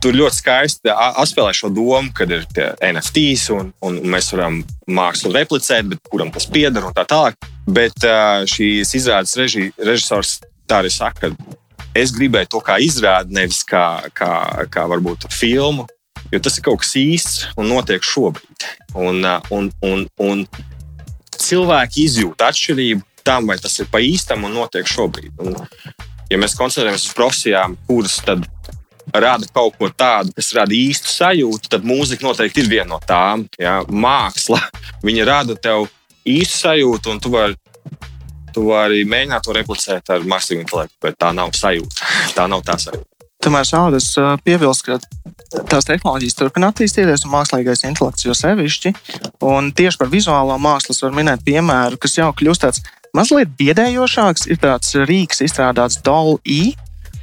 tur 0.04 0.16
ļoti 0.18 0.36
skaisti 0.36 0.92
atspēlē 0.92 1.54
šo 1.56 1.70
domu, 1.72 2.12
kad 2.16 2.30
ir 2.32 2.44
NFTs 2.84 3.48
un, 3.54 3.70
un 3.84 3.98
mēs 4.12 4.30
varam 4.34 4.60
mākslu 4.90 5.32
replicēt, 5.32 5.88
bet 5.88 6.02
kuram 6.12 6.32
tas 6.34 6.46
pieder 6.50 6.84
un 6.84 6.92
tā 6.96 7.06
tālāk. 7.08 7.38
Bet 7.64 8.04
šīs 8.50 8.92
izrādes 8.98 9.32
reži, 9.40 9.70
režisors 9.80 10.36
tā 10.68 10.82
arī 10.82 10.92
saka, 10.92 11.30
ka 11.30 11.56
es 11.96 12.12
gribēju 12.12 12.52
to 12.52 12.60
kā 12.64 12.76
izrādi, 12.84 13.36
nevis 13.38 13.62
kā, 13.64 14.04
kā, 14.16 14.34
kā 14.72 14.84
varbūt 14.90 15.28
filmu, 15.32 15.86
jo 16.32 16.42
tas 16.42 16.58
ir 16.58 16.66
kaut 16.66 16.82
kas 16.82 16.94
īsts 17.00 17.48
un 17.56 17.70
notiek 17.72 18.04
šobrīd. 18.04 18.68
Un, 19.00 19.24
un, 19.54 19.70
un, 19.88 20.06
un 20.20 20.44
cilvēki 21.34 22.04
izjūt 22.04 22.44
atšķirību 22.44 23.24
tam, 23.24 23.48
vai 23.48 23.56
tas 23.62 23.78
ir 23.80 23.88
pa 23.92 24.02
īstam 24.04 24.44
un 24.44 24.52
notiek 24.58 24.88
šobrīd. 24.90 25.32
Un, 25.40 25.56
ja 26.28 26.40
mēs 26.40 26.58
koncentrējamies 26.60 27.08
uz 27.08 27.16
profesijām, 27.16 27.78
kuras 27.88 28.18
tad 28.26 28.44
rada 29.20 29.46
kaut 29.54 29.76
ko 29.78 29.90
tādu, 29.90 30.34
kas 30.36 30.52
rada 30.56 30.74
īstu 30.74 31.10
sajūtu, 31.12 31.70
tad 31.72 31.86
mūzika 31.86 32.26
noteikti 32.26 32.64
ir 32.64 32.70
viena 32.70 32.94
no 32.94 33.00
tām. 33.04 33.46
Ja? 33.60 33.80
Māksla, 33.88 34.60
viņa 35.06 35.28
rada 35.28 35.56
tev 35.56 35.88
īstu 36.26 36.64
sajūtu, 36.64 37.14
un 37.14 37.22
tu 37.22 37.32
vari, 37.34 37.58
tu 38.54 38.68
vari 38.68 39.04
mēģināt 39.08 39.46
to 39.46 39.56
replicēt 39.56 40.14
ar 40.14 40.26
mākslinieku 40.26 40.66
intelektu, 40.66 40.96
bet 41.04 41.18
tā 41.20 41.34
nav 41.36 41.54
sajūta. 41.56 42.14
Tā 42.36 42.48
nav 42.50 42.64
tā 42.66 42.78
sajūta. 42.80 43.08
Tomēr 43.44 43.66
šādas 43.68 44.06
piebilst, 44.40 44.86
ka 44.86 44.96
tās 45.68 45.84
tehnoloģijas 45.84 46.38
turpina 46.38 46.70
attīstīties, 46.72 47.26
un 47.26 47.34
mākslīgais 47.34 47.84
intelekts 47.84 48.24
jau 48.24 48.32
sevišķi. 48.38 48.94
Un 49.44 49.68
tieši 49.76 50.00
par 50.00 50.08
vizuālo 50.12 50.56
mākslu 50.62 50.96
var 51.02 51.12
minēt 51.18 51.44
piemēru, 51.44 52.00
kas 52.00 52.16
jau 52.16 52.30
kļūst 52.32 52.64
tāds 52.64 52.80
mazliet 53.16 53.52
biedējošāks. 53.58 54.48
Ir 54.48 54.62
tāds 54.62 54.96
rīks 54.96 55.44
izstrādāts 55.44 56.00
DOL-E, 56.06 56.72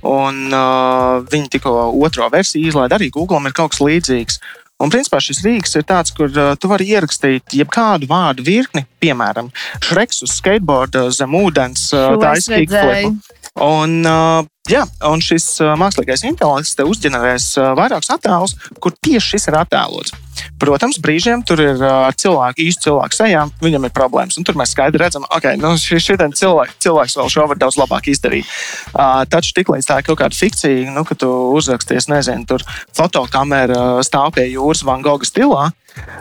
Un 0.08 0.50
uh, 0.50 1.22
viņi 1.30 1.52
tikko 1.58 1.92
otro 2.02 2.30
versiju 2.34 2.72
izlaiž 2.72 2.98
arī 2.98 3.12
Google, 3.14 3.42
ir 3.46 3.56
kaut 3.58 3.76
kas 3.76 3.84
līdzīgs. 3.86 4.40
Un, 4.82 4.90
principā, 4.90 5.20
šis 5.22 5.44
rīks 5.46 5.76
ir 5.78 5.86
tāds, 5.86 6.14
kur 6.18 6.32
uh, 6.34 6.56
tu 6.58 6.72
vari 6.72 6.88
ierakstīt 6.90 7.54
jebkādu 7.54 8.10
vārdu 8.10 8.46
virkni, 8.48 8.88
piemēram, 9.04 9.52
šreks 9.86 10.24
uz 10.26 10.34
skateboarda 10.40 11.06
zem 11.14 11.36
ūdens, 11.38 11.92
uh, 11.94 12.16
tā 12.22 12.34
izskatās. 12.40 13.38
Un, 13.62 14.00
uh, 14.08 14.48
jā, 14.70 14.84
un 15.10 15.22
šis 15.24 15.46
mākslīgais 15.80 16.26
intelekts 16.30 16.76
te 16.78 16.86
uzģenerēs 16.88 17.54
vairākus 17.78 18.12
attēlus, 18.14 18.58
kur 18.84 18.94
tieši 19.02 19.36
šis 19.36 19.50
ir 19.50 19.58
attēlots. 19.62 20.14
Protams, 20.62 21.00
brīžiem 21.02 21.42
tur 21.46 21.62
ir 21.64 21.82
ar 21.82 22.16
cilvēku, 22.18 22.62
īstu 22.66 22.90
cilvēku 22.90 23.18
sejām, 23.18 23.52
viņam 23.62 23.88
ir 23.88 23.94
problēmas. 23.96 24.38
Tur 24.46 24.58
mēs 24.58 24.74
skaidri 24.76 25.02
redzam, 25.02 25.26
ka 25.28 25.40
okay, 25.40 25.60
nu, 25.60 25.74
šis 25.78 26.12
cilvēks, 26.14 26.78
cilvēks 26.86 27.18
vēl 27.18 27.32
šo 27.34 27.48
var 27.50 27.62
daudz 27.62 27.80
labāk 27.82 28.12
izdarīt. 28.12 28.50
Uh, 28.94 29.24
taču 29.30 29.56
tiklīdz 29.58 29.90
tā 29.90 30.00
ir 30.02 30.08
kaut 30.08 30.22
kāda 30.22 30.38
fikcija, 30.38 30.94
nu, 30.94 31.06
ka 31.08 31.18
tu 31.18 31.30
uzraksties, 31.58 32.10
nezinu, 32.12 32.46
tur 32.50 32.66
fotokamera 32.98 34.02
stāv 34.06 34.36
pie 34.38 34.48
jūras 34.52 34.86
Van 34.88 35.02
Gogha 35.06 35.28
stilā. 35.28 35.72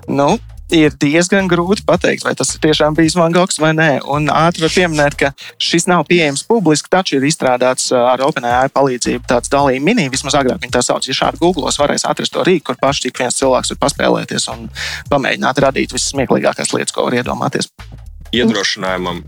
Nu, 0.09 0.35
ir 0.75 0.95
diezgan 1.01 1.49
grūti 1.51 1.85
pateikt, 1.87 2.25
vai 2.27 2.33
tas 2.39 2.53
tiešām 2.63 2.95
bijis 2.97 3.17
Van 3.19 3.33
Gogs 3.35 3.61
vai 3.63 3.73
nē. 3.77 3.89
Un 4.11 4.29
ātri 4.33 4.65
var 4.65 4.73
pieminēt, 4.75 5.17
ka 5.21 5.31
šis 5.61 5.87
nav 5.91 6.05
pieejams 6.09 6.45
publiski, 6.49 6.91
taču 6.93 7.19
ir 7.19 7.27
izstrādāts 7.29 7.91
ar 7.97 8.23
OpenAI 8.27 8.71
palīdzību 8.75 9.27
tāds 9.31 9.53
dalījuma 9.53 9.91
mini, 9.91 10.09
vismaz 10.13 10.39
agrāk 10.39 10.63
viņi 10.63 10.77
tā 10.77 10.83
sauc. 10.87 11.07
Ja 11.09 11.17
šādi 11.17 11.43
googlos 11.43 11.81
varēs 11.81 12.07
atrast 12.09 12.35
to 12.35 12.45
rīku, 12.47 12.71
kur 12.71 12.81
paši 12.81 13.11
ik 13.11 13.23
viens 13.23 13.39
cilvēks 13.41 13.75
var 13.75 13.81
paspēlēties 13.87 14.49
un 14.55 14.69
pamēģināt 15.11 15.63
radīt 15.67 15.97
vismieklīgākās 15.97 16.75
lietas, 16.77 16.95
ko 16.95 17.09
var 17.09 17.19
iedomāties. 17.21 17.71
Iedrošinājumam 18.37 19.25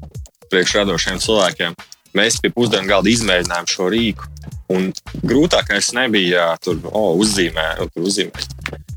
priekšradošiem 0.52 1.20
cilvēkiem 1.22 1.76
mēs 2.18 2.38
pie 2.42 2.52
pusdienu 2.54 2.90
galda 2.90 3.12
izmēģinājām 3.12 3.70
šo 3.72 3.90
rīku. 3.92 4.30
Un 4.72 4.88
grūtākais 5.26 5.90
nebija 5.98 6.32
jā, 6.32 6.48
tur 6.64 6.78
oh, 6.92 7.12
uzzīmēt, 7.20 7.82
tur 7.92 8.08
uzzīmēt 8.08 8.91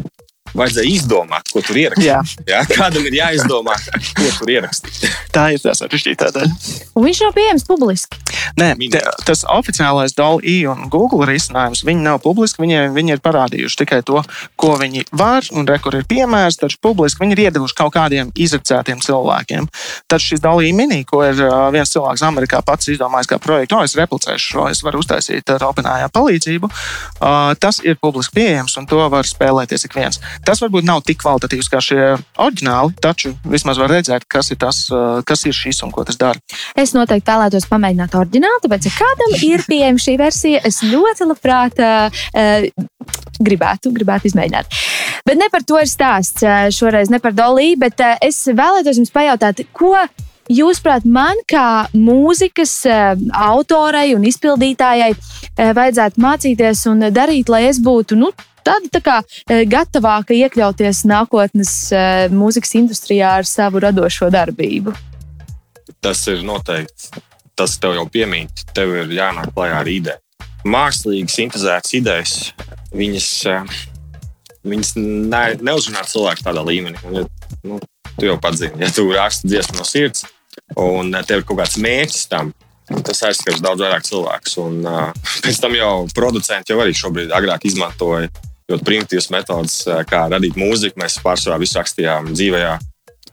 vajadzēja 0.55 0.91
izdomāt, 0.91 1.51
ko 1.51 1.63
tur 1.65 1.79
ierakstīt. 1.79 2.07
Jā. 2.07 2.21
Jā, 2.47 2.61
kādam 2.71 3.05
ir 3.09 3.17
jāizdomā, 3.19 3.75
ko 4.15 4.29
tur 4.39 4.51
ierakstīt. 4.55 5.05
Tā 5.35 5.49
ir 5.55 5.61
tā 5.63 5.75
sarežģītā 5.77 6.31
daļa. 6.35 6.51
Un 6.95 7.05
viņš 7.05 7.21
nav 7.25 7.35
pieejams 7.35 7.67
publiski. 7.67 8.21
Nē, 8.59 8.71
te, 8.93 9.01
tas 9.27 9.43
oficiālais 9.51 10.15
DALI 10.15 10.57
un 10.71 10.85
Google 10.91 11.27
risinājums, 11.27 11.83
viņi 11.87 12.05
nav 12.05 12.21
publiski. 12.23 12.61
Viņi, 12.63 12.85
viņi 12.95 13.15
ir 13.15 13.23
parādījuši 13.25 13.79
tikai 13.81 13.99
to, 14.07 14.21
ko 14.59 14.75
viņi 14.79 15.05
var, 15.15 15.47
un 15.55 15.67
re, 15.67 15.77
kur 15.83 15.97
ir 15.97 16.05
piemērs, 16.07 16.59
taču 16.61 16.79
publiski 16.83 17.23
viņi 17.23 17.35
ir 17.35 17.43
iedevuši 17.47 17.77
kaut 17.77 17.95
kādiem 17.97 18.31
izrakstētiem 18.31 19.01
cilvēkiem. 19.03 19.67
Tad 20.11 20.23
šis 20.23 20.43
DALI 20.43 20.71
mini, 20.77 21.01
ko 21.07 21.23
ir 21.27 21.41
viens 21.75 21.91
cilvēks 21.91 22.23
Amerikā 22.25 22.61
pats 22.65 22.91
izdomājis 22.93 23.31
kā 23.31 23.39
projektu, 23.43 23.79
o, 23.79 23.83
es 23.85 23.97
replicēšu 23.99 24.53
šo, 24.53 24.67
es 24.71 24.83
varu 24.85 25.01
uztaisīt 25.03 25.51
ar 25.51 25.67
OpenAI 25.67 26.07
palīdzību. 26.15 26.71
Tas 27.59 27.81
ir 27.83 27.99
publiski 28.01 28.39
pieejams, 28.39 28.77
un 28.79 28.87
to 28.89 29.03
var 29.11 29.27
spēlēties 29.27 29.87
ik 29.89 29.97
viens. 29.97 30.21
Tas 30.45 30.61
varbūt 30.61 30.85
nav 30.85 31.01
tik 31.05 31.17
kvalitatīvs 31.23 31.69
kā 31.71 31.79
šie 31.81 32.01
oriģināli, 32.41 32.93
taču 33.01 33.31
vismaz 33.49 33.79
var 33.81 33.89
redzēt, 33.95 34.27
kas 34.29 34.51
ir, 34.53 34.59
tas, 34.61 34.83
kas 35.25 35.45
ir 35.49 35.55
šis 35.57 35.81
un 35.85 35.93
ko 35.93 36.03
tas 36.05 36.19
dara. 36.21 36.37
Es 36.77 36.93
noteikti 36.93 37.31
vēlētos 37.31 37.65
pamēģināt 37.71 38.17
oriģinālu, 38.19 38.61
tāpēc, 38.65 38.85
ja 38.85 38.93
kādam 38.99 39.33
ir 39.47 39.65
pieejama 39.65 40.03
šī 40.05 40.17
versija, 40.21 40.61
es 40.69 40.83
ļoti 40.85 41.29
labprāt 41.31 41.81
uh, 41.81 42.21
gribētu, 43.41 43.93
gribētu 43.95 44.29
izmēģināt. 44.29 44.77
Bet 45.25 45.41
ne 45.41 45.49
par 45.49 45.65
to 45.65 45.81
ir 45.81 45.89
stāsts 45.89 46.45
šoreiz, 46.77 47.09
ne 47.09 47.21
par 47.23 47.33
Doliju, 47.33 47.81
bet 47.81 48.05
uh, 48.05 48.13
es 48.21 48.43
vēlētos 48.45 49.01
jums 49.01 49.13
pajautāt, 49.15 49.65
ko 49.73 49.97
Jūsuprāt, 50.45 51.07
man 51.09 51.39
kā 51.49 51.87
mūzikas 51.97 52.83
autorei 53.33 54.11
un 54.13 54.27
izpildītājai 54.29 55.15
vajadzētu 55.57 56.21
mācīties 56.21 56.83
un 56.91 57.07
darīt, 57.09 57.49
lai 57.49 57.63
es 57.71 57.79
būtu 57.81 58.13
nu, 58.19 58.29
tāda 58.65 58.91
tā 58.91 59.01
kā 59.03 59.15
e, 59.21 59.63
gatavāka 59.69 60.35
iekļauties 60.35 61.03
nākotnes 61.09 61.71
e, 61.93 62.03
mūzikas 62.33 62.75
industrijā 62.79 63.35
ar 63.39 63.49
savu 63.49 63.81
radošo 63.83 64.29
darbību? 64.33 64.93
Tas 66.03 66.25
ir 66.31 66.43
noteikti. 66.45 67.23
Tas 67.55 67.77
tev 67.79 67.95
jau 67.95 68.05
piemīt. 68.11 68.65
Tev 68.75 68.91
ir 68.99 69.13
jānāk 69.15 69.53
klajā 69.55 69.79
ar 69.79 69.89
ideju. 69.89 70.21
Mākslīgi 70.65 71.29
sintēzētas 71.29 71.93
idejas, 71.95 72.35
viņas, 72.95 73.29
e, 73.51 73.57
viņas 74.65 74.95
ne, 74.97 75.43
neuzrunā 75.61 76.03
cilvēku 76.09 76.45
tādā 76.45 76.65
līmenī. 76.65 76.99
Un, 77.05 77.29
nu, 77.69 77.79
tu 78.15 78.27
jau 78.27 78.37
pats 78.41 78.63
zini, 78.63 78.81
ja 78.81 78.91
tu 78.93 79.07
raksti 79.13 79.51
dziesmu 79.51 79.77
no 79.77 79.85
sirds, 79.87 80.25
un 80.79 81.13
tev 81.27 81.43
ir 81.43 81.47
kaut 81.47 81.61
kāds 81.61 81.77
mērķis 81.81 82.29
tam, 82.31 82.53
Tas 82.85 83.23
aizskars 83.25 83.63
daudz 83.65 83.81
vairāk 83.81 84.05
cilvēkus. 84.05 84.57
Un, 84.61 84.75
uh, 84.85 85.31
pēc 85.41 85.57
tam 85.63 85.73
jau 85.73 85.93
producenti 86.13 86.73
jau 86.73 86.83
arī 86.83 86.93
šobrīd 86.93 87.33
agrāk 87.33 87.65
izmantoja 87.65 88.29
ļoti 88.71 88.87
primitīvas 88.87 89.29
metodas, 89.33 89.77
eh, 89.87 90.03
kā 90.09 90.25
radīt 90.31 90.57
mūziku. 90.59 91.01
Mēs 91.01 91.19
pārsvarā 91.23 91.59
visu 91.61 91.79
rakstījām 91.79 92.33
dzīvē. 92.33 92.63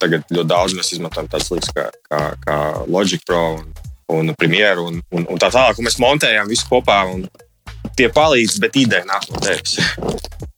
Tagad 0.02 0.26
ļoti 0.34 0.48
daudz 0.50 0.74
mēs 0.74 0.92
izmantojam 0.96 1.28
tādas 1.30 1.50
lietas 1.52 1.70
kā, 1.76 1.88
kā, 2.10 2.20
kā 2.42 2.58
Logic 2.90 3.22
Pro 3.26 3.42
un 3.54 3.72
un 4.12 4.34
premjeru 4.34 4.86
un, 4.86 5.00
un, 5.10 5.26
un 5.28 5.40
tā 5.40 5.48
tālāk. 5.52 5.78
Un 5.78 5.88
mēs 5.88 6.00
montējām 6.02 6.50
visu 6.50 6.68
kopā. 6.68 7.02
Tie 7.96 8.08
palīdz, 8.12 8.60
bet 8.62 8.76
ideja 8.80 9.04
nāk 9.08 9.28
no 9.32 9.40
tevis. 9.42 9.78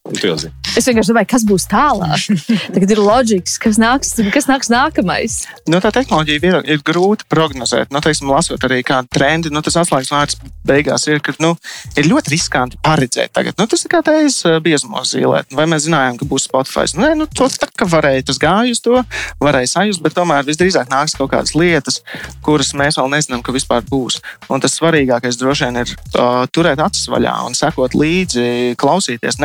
Es 0.77 0.85
vienkārši 0.85 1.09
domāju, 1.09 1.27
kas 1.31 1.43
būs 1.49 1.63
tālāk. 1.71 2.25
Tagad 2.75 2.91
ir 2.93 2.99
loģiski, 3.01 3.57
kas 3.63 3.79
nāks, 3.81 4.11
kas 4.33 4.45
nāks 4.45 4.69
nākamais. 4.69 5.37
Nu, 5.65 5.79
tā 5.81 5.89
tehnoloģija 5.95 6.41
ir, 6.45 6.57
ir 6.75 6.83
grūti 6.85 7.25
prognozēt. 7.31 7.89
Nu, 7.89 8.03
teiksim, 8.05 8.29
lasot 8.29 8.61
arī 8.67 8.83
kādu 8.85 9.09
trendu, 9.15 9.49
nu, 9.49 9.63
tas 9.65 9.79
atslēgas 9.81 10.11
vārds 10.13 10.37
beigās 10.65 11.07
ir, 11.09 11.21
ka 11.25 11.33
nu, 11.41 11.55
ir 11.97 12.09
ļoti 12.11 12.35
riskanti 12.35 12.77
paredzēt. 12.85 13.33
Tagad. 13.33 13.57
Nu, 13.57 13.65
tas 13.71 13.81
ir 13.81 13.93
kā 13.95 14.03
teiks 14.05 14.43
biezumos 14.65 15.15
zīlēt. 15.15 15.49
Vai 15.57 15.65
mēs 15.71 15.87
zinājām, 15.87 16.19
ka 16.21 16.29
būs 16.29 16.45
Spotify? 16.51 16.85
Nē, 17.01 17.15
nu, 17.17 17.25
to 17.25 17.49
tā 17.49 17.71
kā 17.73 17.89
varēja, 17.89 18.27
tas 18.29 18.41
gāja 18.41 18.75
uz 18.75 18.83
to, 18.85 19.01
varēja 19.41 19.71
sajust, 19.73 20.03
bet 20.05 20.13
tomēr 20.17 20.45
visdrīzāk 20.45 20.91
nāks 20.93 21.17
kaut 21.17 21.31
kādas 21.33 21.55
lietas, 21.57 22.01
kuras 22.45 22.75
mēs 22.77 22.99
vēl 23.01 23.09
nezinām, 23.15 23.41
ka 23.45 23.55
vispār 23.55 23.85
būs. 23.89 24.19
Un 24.53 24.61
tas 24.61 24.77
svarīgākais 24.77 25.41
droši 25.41 25.69
vien 25.69 25.81
ir 25.81 25.95
uh, 25.95 26.45
turēt 26.53 26.83
acis 26.83 27.09
vaļā 27.09 27.35
un 27.47 27.57
sekot 27.57 27.97
līdzi, 27.97 28.77
klausīties, 28.81 29.41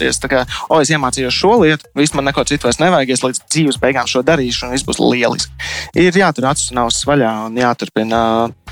nenoslēpties. 0.00 0.20
Kā, 0.30 0.44
o, 0.68 0.80
es 0.80 0.90
iemācījos 0.92 1.34
šo 1.34 1.56
lietu, 1.62 1.88
viss 1.98 2.14
man 2.14 2.28
neko 2.28 2.44
citu 2.48 2.68
vairs 2.68 2.80
nevajag, 2.80 3.12
es 3.14 3.24
līdz 3.24 3.42
dzīves 3.50 3.80
beigām 3.82 4.08
šo 4.08 4.22
darīšu, 4.26 4.66
un 4.66 4.74
viss 4.74 4.86
būs 4.86 5.00
lieliski. 5.02 5.52
Ir 5.98 6.16
jātur 6.16 6.50
acis 6.50 6.72
un 6.72 6.84
ausis 6.84 7.06
vaļā 7.08 7.32
un 7.48 7.58
jāturpina 7.60 8.22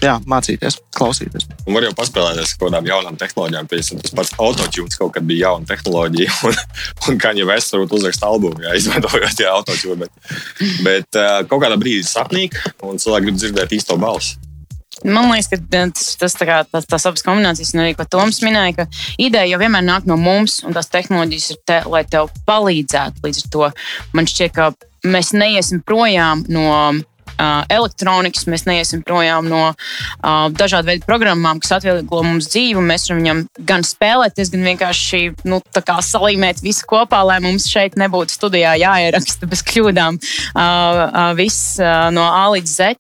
jā, 0.03 0.15
mācīties, 0.29 0.79
klausīties. 0.95 1.49
Un 1.67 1.77
var 1.77 1.89
jau 1.89 1.95
paspēlēties 1.99 2.55
ar 2.55 2.61
kaut 2.61 2.69
kādām 2.69 2.89
jaunām 2.89 3.19
tehnoloģijām. 3.21 3.71
Piemēram, 3.71 4.03
tas 4.05 4.17
pats 4.19 4.35
autotune 4.39 4.99
kaut 4.99 5.15
kad 5.17 5.27
bija 5.29 5.49
jauna 5.49 5.69
tehnoloģija, 5.69 6.35
un, 6.49 6.61
un 7.09 7.23
kā 7.23 7.35
jau 7.39 7.49
es 7.55 7.71
varu 7.75 7.89
uzrakst 7.99 8.27
albumu, 8.27 8.65
jā, 8.67 8.77
izmantojot 8.79 9.47
autotune. 9.53 10.07
Bet, 10.07 10.85
bet 10.87 11.23
kaut 11.51 11.65
kādā 11.65 11.81
brīdī 11.81 12.07
sapnīk, 12.07 12.59
un 12.87 13.01
cilvēki 13.03 13.29
grib 13.29 13.41
dzirdēt 13.41 13.81
īsto 13.81 13.99
balsi. 14.01 14.39
Man 15.05 15.31
liekas, 15.31 15.51
ka 15.53 15.61
tas, 15.71 16.09
tas, 16.19 16.35
kā, 16.43 16.63
tas, 16.73 16.87
tas 16.91 17.07
abas 17.07 17.25
kombinācijas, 17.27 17.75
un 17.77 17.85
arī 17.85 17.95
ko 17.99 18.07
Toms 18.09 18.41
minēja, 18.43 18.75
ka 18.81 18.89
ideja 19.21 19.53
jau 19.53 19.61
vienmēr 19.63 19.85
nāk 19.87 20.09
no 20.11 20.19
mums, 20.19 20.61
un 20.67 20.75
tās 20.77 20.91
tehnoloģijas 20.95 21.53
ir, 21.55 21.61
te, 21.69 21.83
lai 21.91 22.03
tev 22.09 22.33
palīdzētu. 22.49 23.23
Līdz 23.27 23.45
ar 23.45 23.53
to 23.55 23.71
man 24.19 24.31
šķiet, 24.31 24.57
ka 24.57 24.73
mēs 25.07 25.31
neiesim 25.37 25.85
projām 25.87 26.43
no 26.51 26.67
uh, 27.39 27.63
elektronikas, 27.71 28.47
mēs 28.51 28.67
neiesim 28.69 29.03
projām 29.07 29.49
no 29.51 29.61
uh, 29.71 30.49
dažādu 30.55 30.91
veidu 30.91 31.07
programmām, 31.07 31.61
kas 31.63 31.77
atvieglo 31.79 32.23
mums 32.27 32.51
dzīvi. 32.53 32.83
Mēs 32.85 33.09
varam 33.09 33.23
viņam 33.23 33.43
gan 33.69 33.87
spēlēties, 33.87 34.51
gan 34.55 34.67
vienkārši 34.73 35.23
nu, 35.49 35.61
salīmēt 36.09 36.63
visu 36.65 36.89
kopā, 36.91 37.23
lai 37.29 37.39
mums 37.45 37.69
šeit 37.71 37.99
nebūtu 38.01 38.35
studijā 38.35 38.75
jāieraksta 38.83 39.49
bez 39.51 39.63
kļūdām 39.69 40.19
uh, 40.19 40.59
uh, 40.59 41.31
viss 41.39 41.77
uh, 41.83 42.09
no 42.15 42.27
A 42.27 42.49
līdz 42.57 42.75
Z. 42.81 42.99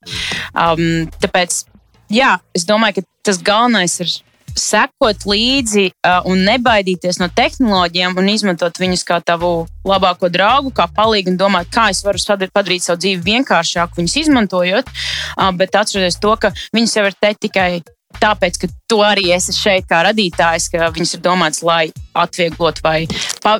Um, 0.54 1.08
tāpēc 1.18 1.64
jā, 2.12 2.36
es 2.56 2.66
domāju, 2.68 3.00
ka 3.00 3.28
tas 3.28 3.42
galvenais 3.44 3.98
ir 4.02 4.16
sekot 4.58 5.26
līdzi 5.28 5.88
uh, 5.90 6.24
un 6.28 6.40
nebaidīties 6.46 7.20
no 7.20 7.28
tehnoloģijām 7.34 8.16
un 8.18 8.30
izmantot 8.32 8.80
viņus 8.80 9.04
kā 9.06 9.20
tavu 9.24 9.68
labāko 9.86 10.30
draugu, 10.32 10.72
kā 10.74 10.88
palīdzību 10.96 11.34
un 11.34 11.38
domāt, 11.40 11.70
kā 11.74 11.88
es 11.92 12.02
varu 12.06 12.18
padarīt 12.52 12.84
savu 12.84 13.00
dzīvi 13.04 13.22
vienkāršāku, 13.26 14.00
viņus 14.00 14.16
izmantojot. 14.24 14.90
Uh, 15.36 15.52
bet 15.54 15.78
atcerieties 15.78 16.18
to, 16.22 16.34
ka 16.40 16.52
viņas 16.74 16.96
jau 16.98 17.06
ir 17.08 17.16
te 17.20 17.32
tikai 17.46 17.70
tāpēc, 18.18 18.58
ka 18.62 18.70
tu 18.90 19.00
arī 19.04 19.28
esi 19.36 19.54
šeit 19.54 19.86
kā 19.88 20.02
radītājs, 20.08 20.70
ka 20.72 20.90
viņas 20.94 21.16
ir 21.18 21.24
domāts, 21.24 21.62
lai 21.66 21.90
atvieglotu 22.16 22.84
vai 22.84 22.98
pa, 23.44 23.58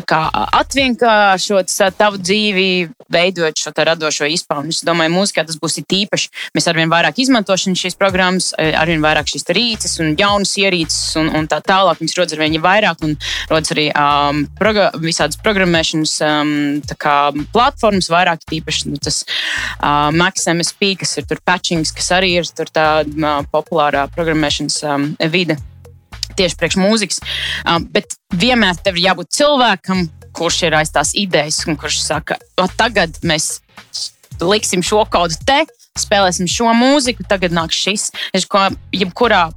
atvienkāršot 0.00 1.72
tavu 1.98 2.16
dzīvi, 2.20 2.88
veidot 3.12 3.58
šo 3.58 3.72
radošo 3.76 4.28
izpausmi. 4.30 4.72
Es 4.72 4.84
domāju, 4.86 5.12
mūzikā 5.12 5.44
tas 5.46 5.58
būs 5.60 5.80
īpaši. 5.82 6.30
Mēs 6.56 6.68
arvien 6.70 6.90
vairāk 6.92 7.18
izmantosim 7.20 7.74
šīs 7.76 7.98
programmas, 8.00 8.52
arvien 8.56 9.02
vairāk 9.04 9.28
šīs 9.28 9.44
rīces 9.52 9.98
un 10.00 10.14
jaunas 10.18 10.54
ierīces 10.56 11.16
un, 11.20 11.28
un 11.36 11.48
tā 11.50 11.60
tālāk. 11.64 12.00
Viņas 12.00 12.16
rodas 12.18 12.36
arvien 12.36 12.60
vairāk 12.62 13.04
un 13.04 13.16
rodas 13.50 13.74
arī 13.74 13.88
um, 13.92 14.46
proga 14.58 14.90
visādas 15.02 15.40
programmēšanas 15.42 16.14
um, 16.28 16.54
kā, 16.96 17.16
platformas, 17.52 18.08
vairāk 18.12 18.46
īpaši 18.52 18.92
nu, 18.92 19.00
tas 19.02 19.22
uh, 19.26 20.08
Max 20.14 20.48
MSP, 20.48 20.94
kas 21.02 21.18
ir 21.20 21.28
tur 21.28 21.42
patchings, 21.44 21.92
kas 21.96 22.12
arī 22.16 22.38
ir 22.40 22.48
tā 22.72 22.88
uh, 23.04 23.44
populārā 23.52 24.06
programmēšanas 24.16 24.80
um, 24.88 25.12
vide 25.32 25.58
tieši 26.38 26.58
priekš 26.60 26.78
mūzikas. 26.80 27.22
Um, 27.66 27.86
bet 27.92 28.16
vienmēr 28.32 28.78
tev 28.82 28.98
ir 28.98 29.08
jābūt 29.10 29.32
cilvēkam, 29.38 30.06
kurš 30.36 30.62
ir 30.68 30.78
aiz 30.78 30.92
tās 30.92 31.12
idejas, 31.18 31.60
un 31.68 31.76
kurš 31.80 32.00
saka, 32.06 32.38
tagad 32.78 33.20
mēs 33.26 33.58
liksim 34.42 34.82
šo 34.84 35.04
kodu 35.12 35.36
te, 35.46 35.62
spēlēsim 35.98 36.48
šo 36.48 36.72
mūziku, 36.76 37.26
tagad 37.28 37.54
nāk 37.54 37.74
šis. 37.76 38.10
Es 38.34 38.48
kā 38.48 38.70
jebkurā. 38.94 39.50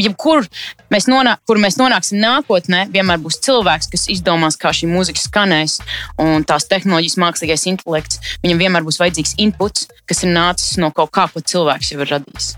Jebkur 0.00 0.46
mēs, 0.88 1.04
nonāk, 1.04 1.42
kur 1.44 1.58
mēs 1.60 1.76
nonāksim 1.76 2.16
nākotnē, 2.22 2.86
vienmēr 2.94 3.20
būs 3.20 3.36
cilvēks, 3.44 3.90
kas 3.92 4.06
izdomās, 4.14 4.56
kā 4.56 4.72
šī 4.72 4.88
mūzika 4.88 5.20
skanēs, 5.20 5.76
un 6.22 6.48
tās 6.48 6.64
tehnoloģijas, 6.70 7.18
mākslīgais 7.20 7.68
intelekts. 7.68 8.32
Viņam 8.40 8.64
vienmēr 8.64 8.88
būs 8.88 9.02
vajadzīgs 9.04 9.36
inputs, 9.44 9.90
kas 10.08 10.24
ir 10.24 10.32
nācis 10.32 10.80
no 10.80 10.88
kaut 10.96 11.12
kā, 11.12 11.28
ko 11.28 11.44
cilvēks 11.44 11.92
jau 11.92 12.00
ir 12.00 12.14
radījis. 12.16 12.54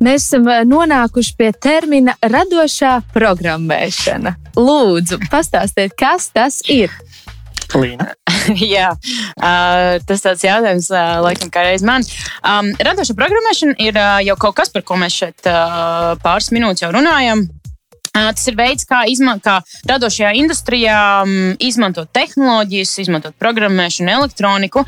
Mēs 0.00 0.24
esam 0.24 0.46
eh, 0.48 0.62
nonākuši 0.64 1.34
pie 1.36 1.50
termina 1.52 2.14
radošā 2.24 2.94
programmēšana. 3.12 4.32
Lūdzu, 4.56 5.18
pastāstiet, 5.28 5.92
kas 5.92 6.30
tas 6.32 6.62
ir? 6.72 6.94
Jā, 8.74 8.88
uh, 8.96 10.00
tas 10.08 10.24
tāds 10.24 10.42
jautājums, 10.42 10.88
uh, 10.90 11.20
laikam, 11.22 11.52
kā 11.52 11.66
reiz 11.68 11.84
man. 11.86 12.06
Um, 12.40 12.72
radoša 12.80 13.14
programmēšana 13.18 13.76
ir 13.76 14.00
uh, 14.00 14.16
jau 14.24 14.38
kaut 14.40 14.56
kas, 14.62 14.72
par 14.72 14.86
ko 14.88 14.96
mēs 14.98 15.20
šeit 15.20 15.46
uh, 15.46 16.16
pāris 16.24 16.48
minūtes 16.56 16.86
jau 16.86 16.90
runājam. 16.96 17.44
Tas 18.10 18.42
ir 18.50 18.56
veids, 18.58 18.82
kā, 18.90 19.04
izman, 19.06 19.38
kā 19.38 19.60
radošajā 19.86 20.32
industrijā 20.40 20.96
um, 21.22 21.52
izmantot 21.62 22.10
tehnoloģijas, 22.10 22.96
izmantot 23.04 23.36
programmēšanu, 23.38 24.10
elektroniku, 24.16 24.82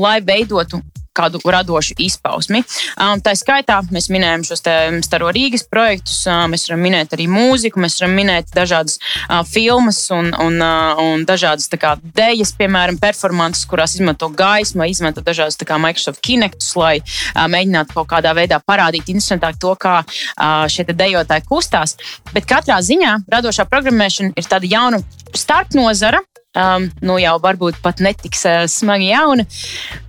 lai 0.00 0.16
veidotu 0.26 0.80
kādu 1.16 1.40
radošu 1.42 1.96
izpausmi. 2.02 2.62
Um, 2.96 3.20
tā 3.24 3.34
skaitā 3.38 3.80
mēs 3.94 4.08
minējam 4.12 4.44
šos 4.46 4.62
staro 5.06 5.30
Rīgas 5.34 5.66
projektus, 5.70 6.18
uh, 6.28 6.44
mēs 6.50 6.68
varam 6.68 6.84
minēt 6.86 7.16
arī 7.16 7.28
mūziku, 7.30 7.80
mēs 7.82 7.98
varam 8.00 8.16
minēt 8.18 8.52
dažādas 8.56 8.98
uh, 8.98 9.42
filmas 9.48 10.00
un, 10.14 10.32
un, 10.42 10.60
uh, 10.62 11.02
un 11.02 11.26
dažādas 11.28 11.70
kā, 11.76 11.96
dēļas, 12.16 12.54
piemēram, 12.60 13.00
performances, 13.02 13.66
kurās 13.68 13.96
izmanto 13.98 14.28
gaismu, 14.32 14.86
izmanto 14.90 15.24
dažādas 15.24 15.58
kā, 15.66 15.80
Microsoft 15.82 16.22
Kinectus, 16.24 16.72
lai 16.78 16.96
uh, 17.00 17.44
mēģinātu 17.52 17.96
kaut 17.96 18.10
kādā 18.14 18.34
veidā 18.36 18.60
parādīt 18.64 19.10
interesantāk 19.12 19.60
to, 19.62 19.74
kā 19.80 19.98
uh, 20.02 20.64
šie 20.72 20.86
dejotāji 20.92 21.46
kustās. 21.48 21.96
Bet 22.32 22.48
katrā 22.48 22.78
ziņā 22.84 23.18
radošā 23.32 23.66
programmēšana 23.70 24.36
ir 24.36 24.48
tāda 24.50 24.70
jauna 24.70 25.02
starpnozara, 25.36 26.22
um, 26.56 26.88
nu 27.04 27.20
jau 27.20 27.36
varbūt 27.42 27.78
pat 27.84 28.02
netiks 28.04 28.44
uh, 28.48 28.64
smagi 28.70 29.10
jauna, 29.12 29.46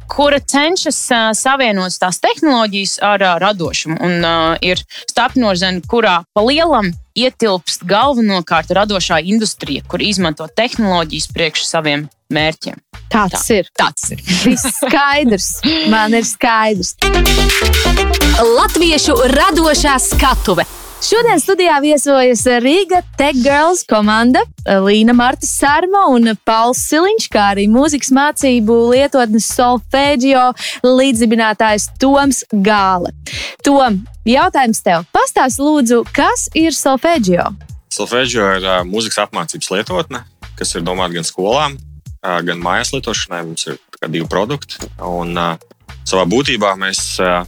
kura 0.07 0.39
cenšas 0.39 0.99
uh, 1.11 1.29
savienot 1.37 1.97
tās 1.99 2.21
tehnoloģijas 2.23 2.97
ar 3.05 3.23
uh, 3.23 3.35
radošumu. 3.43 3.99
Un 4.03 4.23
uh, 4.23 4.55
ir 4.63 4.81
starpnozene, 5.09 5.83
kurā 5.89 6.21
pa 6.33 6.45
lielam 6.45 6.93
ietilpst 7.17 7.85
galvenokārt 7.89 8.71
radošā 8.77 9.19
industrija, 9.25 9.83
kur 9.89 10.03
izmanto 10.05 10.47
tehnoloģijas 10.47 11.29
priekš 11.33 11.65
saviem 11.67 12.07
mērķiem. 12.33 12.79
Tāds 13.11 13.45
Tā, 13.47 13.59
ir. 13.59 13.69
Tāds 13.77 14.11
ir. 14.13 14.23
Viss 14.47 14.79
skaidrs. 14.81 15.51
Man 15.91 16.15
ir 16.17 16.27
skaidrs. 16.27 16.95
Latviešu 18.37 19.15
radošā 19.33 19.95
skatuve 20.03 20.67
Šodien 20.97 21.37
studijā 21.37 21.75
viesojas 21.77 22.41
Rīga 22.63 23.03
Tech 23.19 23.37
Girls 23.37 23.83
komanda 23.85 24.41
Līna 24.65 25.13
Marta 25.13 25.45
Sārma 25.45 26.07
un 26.09 26.31
Pauls 26.47 26.79
Siliņš, 26.89 27.27
kā 27.29 27.43
arī 27.51 27.67
mūzikas 27.69 28.09
mācību 28.17 28.77
lietotnes 28.95 29.45
solfēģio 29.53 30.47
līdzdibinātājs 30.81 31.91
Toms 32.01 32.41
Gāle. 32.65 33.13
Tom, 33.61 33.99
jautājums 34.25 34.81
tev. 34.81 35.05
Pastāst 35.13 35.61
lūdzu, 35.61 36.01
kas 36.17 36.47
ir 36.57 36.73
solfēģio? 36.73 37.45
Solfēģio 37.93 38.49
ir 38.57 38.65
uh, 38.65 38.81
mūzikas 38.89 39.21
apmācības 39.27 39.69
lietotne, 39.75 40.23
kas 40.57 40.73
ir 40.73 40.85
domāta 40.87 41.19
gan 41.19 41.29
skolām, 41.29 41.77
uh, 41.77 42.39
gan 42.41 42.57
mājās 42.57 42.95
lietošanai. 42.97 43.45
Mums 43.51 43.69
ir 43.69 43.77
divi 44.09 44.25
produkti. 44.25 44.81
Un, 44.97 45.37
uh, 45.37 45.93
savā 46.09 46.25
būtībā 46.25 46.73
mēs 46.81 47.19
uh, 47.21 47.45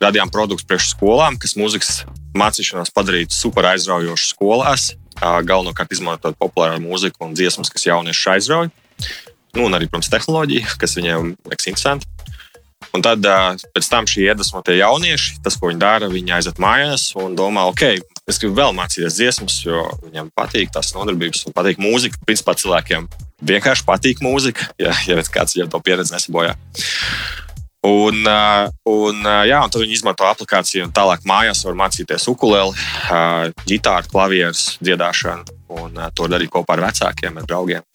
radījām 0.00 0.32
produktus 0.32 0.66
priekš 0.68 0.92
skolām, 0.94 1.36
kas 1.40 1.56
mūzikas 1.58 2.02
mācīšanās 2.36 2.92
padarīt 2.94 3.34
super 3.34 3.68
aizraujošu 3.72 4.32
skolās, 4.34 4.90
galvenokārt 5.20 5.92
izmantojot 5.92 6.38
populāru 6.40 6.80
mūziku 6.84 7.26
un 7.26 7.36
dziesmas, 7.36 7.72
kas 7.72 7.88
jauniešus 7.88 8.32
aizrauj. 8.36 8.70
Nu, 9.56 9.66
un 9.66 9.74
arī, 9.74 9.88
protams, 9.90 10.10
tehnoloģija, 10.12 10.76
kas 10.78 10.94
viņiem 10.96 11.34
liekas 11.50 11.68
interesanti. 11.72 12.06
Un 12.96 13.02
tad 13.04 13.22
pēc 13.74 13.88
tam 13.90 14.06
šī 14.08 14.24
iedvesma 14.30 14.62
tie 14.66 14.78
jaunieši, 14.80 15.40
tas, 15.44 15.56
ko 15.58 15.70
viņi 15.70 15.82
dara, 15.82 16.08
viņi 16.10 16.34
aiziet 16.38 16.58
mājās 16.62 17.10
un 17.18 17.36
domā, 17.38 17.66
ok, 17.70 17.84
es 18.30 18.40
gribu 18.40 18.56
vēl 18.58 18.74
mācīties 18.78 19.18
dziesmas, 19.18 19.58
jo 19.66 19.84
viņiem 20.06 20.32
patīk 20.38 20.72
tās 20.74 20.94
nodarbības 20.96 21.44
un 21.46 21.54
patīk 21.54 21.82
mūzika. 21.82 22.18
Principā 22.26 22.56
cilvēkiem 22.58 23.06
vienkārši 23.46 23.86
patīk 23.86 24.24
mūzika, 24.24 24.72
ja, 24.80 24.94
ja 25.06 25.22
kāds 25.34 25.58
jau 25.58 25.68
to 25.70 25.82
pieredzi 25.84 26.16
nesabojā. 26.16 26.56
Un, 27.86 28.26
un, 28.84 29.22
jā, 29.48 29.60
un 29.64 29.70
tad 29.72 29.80
viņi 29.80 29.94
izmanto 29.96 30.26
aplikāciju, 30.28 30.84
un 30.84 30.92
tālāk 30.92 31.22
mājās 31.28 31.62
var 31.64 31.78
mācīties 31.80 32.26
ukulēli, 32.28 32.76
ģitāru, 33.70 34.10
klavierus, 34.12 34.64
dziedāšanu. 34.84 35.56
Un 35.80 35.96
to 36.18 36.26
darīt 36.28 36.50
kopā 36.52 36.74
ar 36.76 36.84
vecākiem, 36.88 37.38
ar 37.40 37.46
draugiem. 37.48 37.86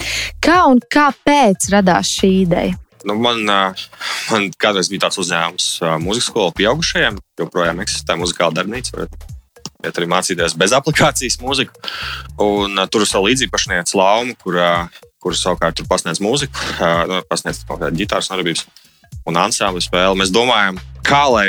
Kā 0.41 0.63
un 0.71 0.80
kāpēc 0.80 1.69
radās 1.76 2.10
šī 2.17 2.32
ideja? 2.45 2.80
Nu, 3.06 3.13
man, 3.21 3.43
man 3.45 4.50
kādreiz 4.58 4.89
bija 4.89 5.06
tāds 5.06 5.19
uzņēmums, 5.21 5.69
mūzikas 6.02 6.32
skola 6.32 6.56
pieaugušajiem. 6.58 7.19
Joprojām 7.43 7.84
eksistē 7.84 8.17
muzikāla 8.17 8.56
darbnīca. 8.58 9.06
Iet 9.86 10.00
arī 10.00 10.08
mācīties 10.10 10.56
bez 10.58 10.74
aplikācijas 10.74 11.38
mūziku. 11.43 11.76
Un, 12.41 12.80
uh, 12.80 12.88
tur 12.89 13.06
ir 13.06 13.10
savu 13.10 13.30
līdzīpašniece 13.30 13.98
Lauma, 14.00 14.34
kur, 14.41 14.58
uh, 14.58 15.04
kur 15.21 15.38
savukārt 15.38 15.78
tur 15.78 15.86
pasniedz 15.89 16.24
mūziku, 16.24 16.58
uh, 16.80 17.19
pasniedz 17.30 17.62
ģitāras 17.69 18.32
nodarbības 18.32 18.65
un 19.26 19.39
ansambļu 19.46 19.84
spēli. 19.86 20.20
Mēs 20.20 20.34
domājam, 20.34 20.80
kā 21.06 21.24
lai 21.32 21.48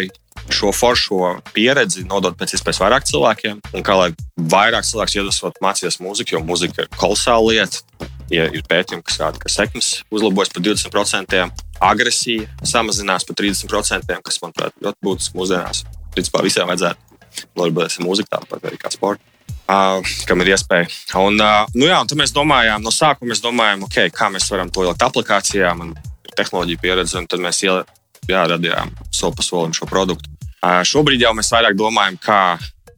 šo 0.53 0.71
foršo 0.75 1.37
pieredzi 1.55 2.05
nodot 2.07 2.37
pēc 2.39 2.55
iespējas 2.57 2.81
vairāk 2.83 3.07
cilvēkiem, 3.09 3.61
un 3.75 3.87
kā 3.87 3.97
lai 3.99 4.11
vairāk 4.37 4.87
cilvēku 4.87 5.21
iedvesmot 5.21 5.61
mācīties 5.65 5.99
mūziku, 6.03 6.37
jo 6.37 6.43
mūzika 6.47 6.85
ir 6.85 6.93
kolosāla 6.97 7.53
lieta. 7.53 7.83
Ja 8.27 8.49
ir 8.51 8.65
pētījumi, 8.67 9.05
kas 9.07 9.21
rāda, 9.23 9.39
ka 9.39 9.51
sekmes 9.51 10.01
uzlabojas 10.11 10.51
par 10.51 10.65
20%, 10.67 11.43
agresija 11.87 12.49
samazinās 12.67 13.27
par 13.29 13.39
30%, 13.39 14.19
kas, 14.27 14.41
manuprāt, 14.43 14.75
ļoti 14.83 15.07
būtiski 15.07 15.39
mūsdienās. 15.39 15.85
Principā 16.17 16.43
visiem 16.43 16.67
vajadzētu 16.67 17.47
nodarboties 17.55 18.01
ar 18.01 18.07
mūziku, 18.09 18.33
tāpat 18.33 18.67
arī 18.67 18.81
kā 18.83 18.91
sporta. 18.91 19.23
Uh, 19.67 19.99
kam 20.27 20.43
ir 20.43 20.53
iespēja. 20.55 20.91
Un, 21.19 21.39
uh, 21.43 21.71
nu 21.75 21.87
jā, 21.89 21.99
un 21.99 22.19
mēs 22.19 22.35
domājām, 22.35 22.83
no 22.83 22.93
sākuma 22.95 23.33
mēs 23.33 23.43
domājām, 23.43 23.87
okay, 23.87 24.13
kā 24.15 24.29
mēs 24.31 24.47
varam 24.51 24.71
to 24.71 24.85
ielikt 24.85 25.03
aplikācijā, 25.07 25.73
man 25.79 25.95
ir 26.37 26.45
tehnoloģija 26.45 26.83
pieredze, 26.83 27.19
un 27.19 27.29
tad 27.31 27.43
mēs 27.43 27.63
iel, 27.65 27.83
jā, 28.29 28.47
radījām 28.53 28.93
soli 29.11 29.37
pa 29.37 29.45
solim 29.47 29.75
šo 29.77 29.89
produktu. 29.89 30.31
Šobrīd 30.63 31.23
jau 31.23 31.33
mēs 31.37 31.53
vairāk 31.53 31.77
domājam, 31.79 32.17
kā 32.21 32.41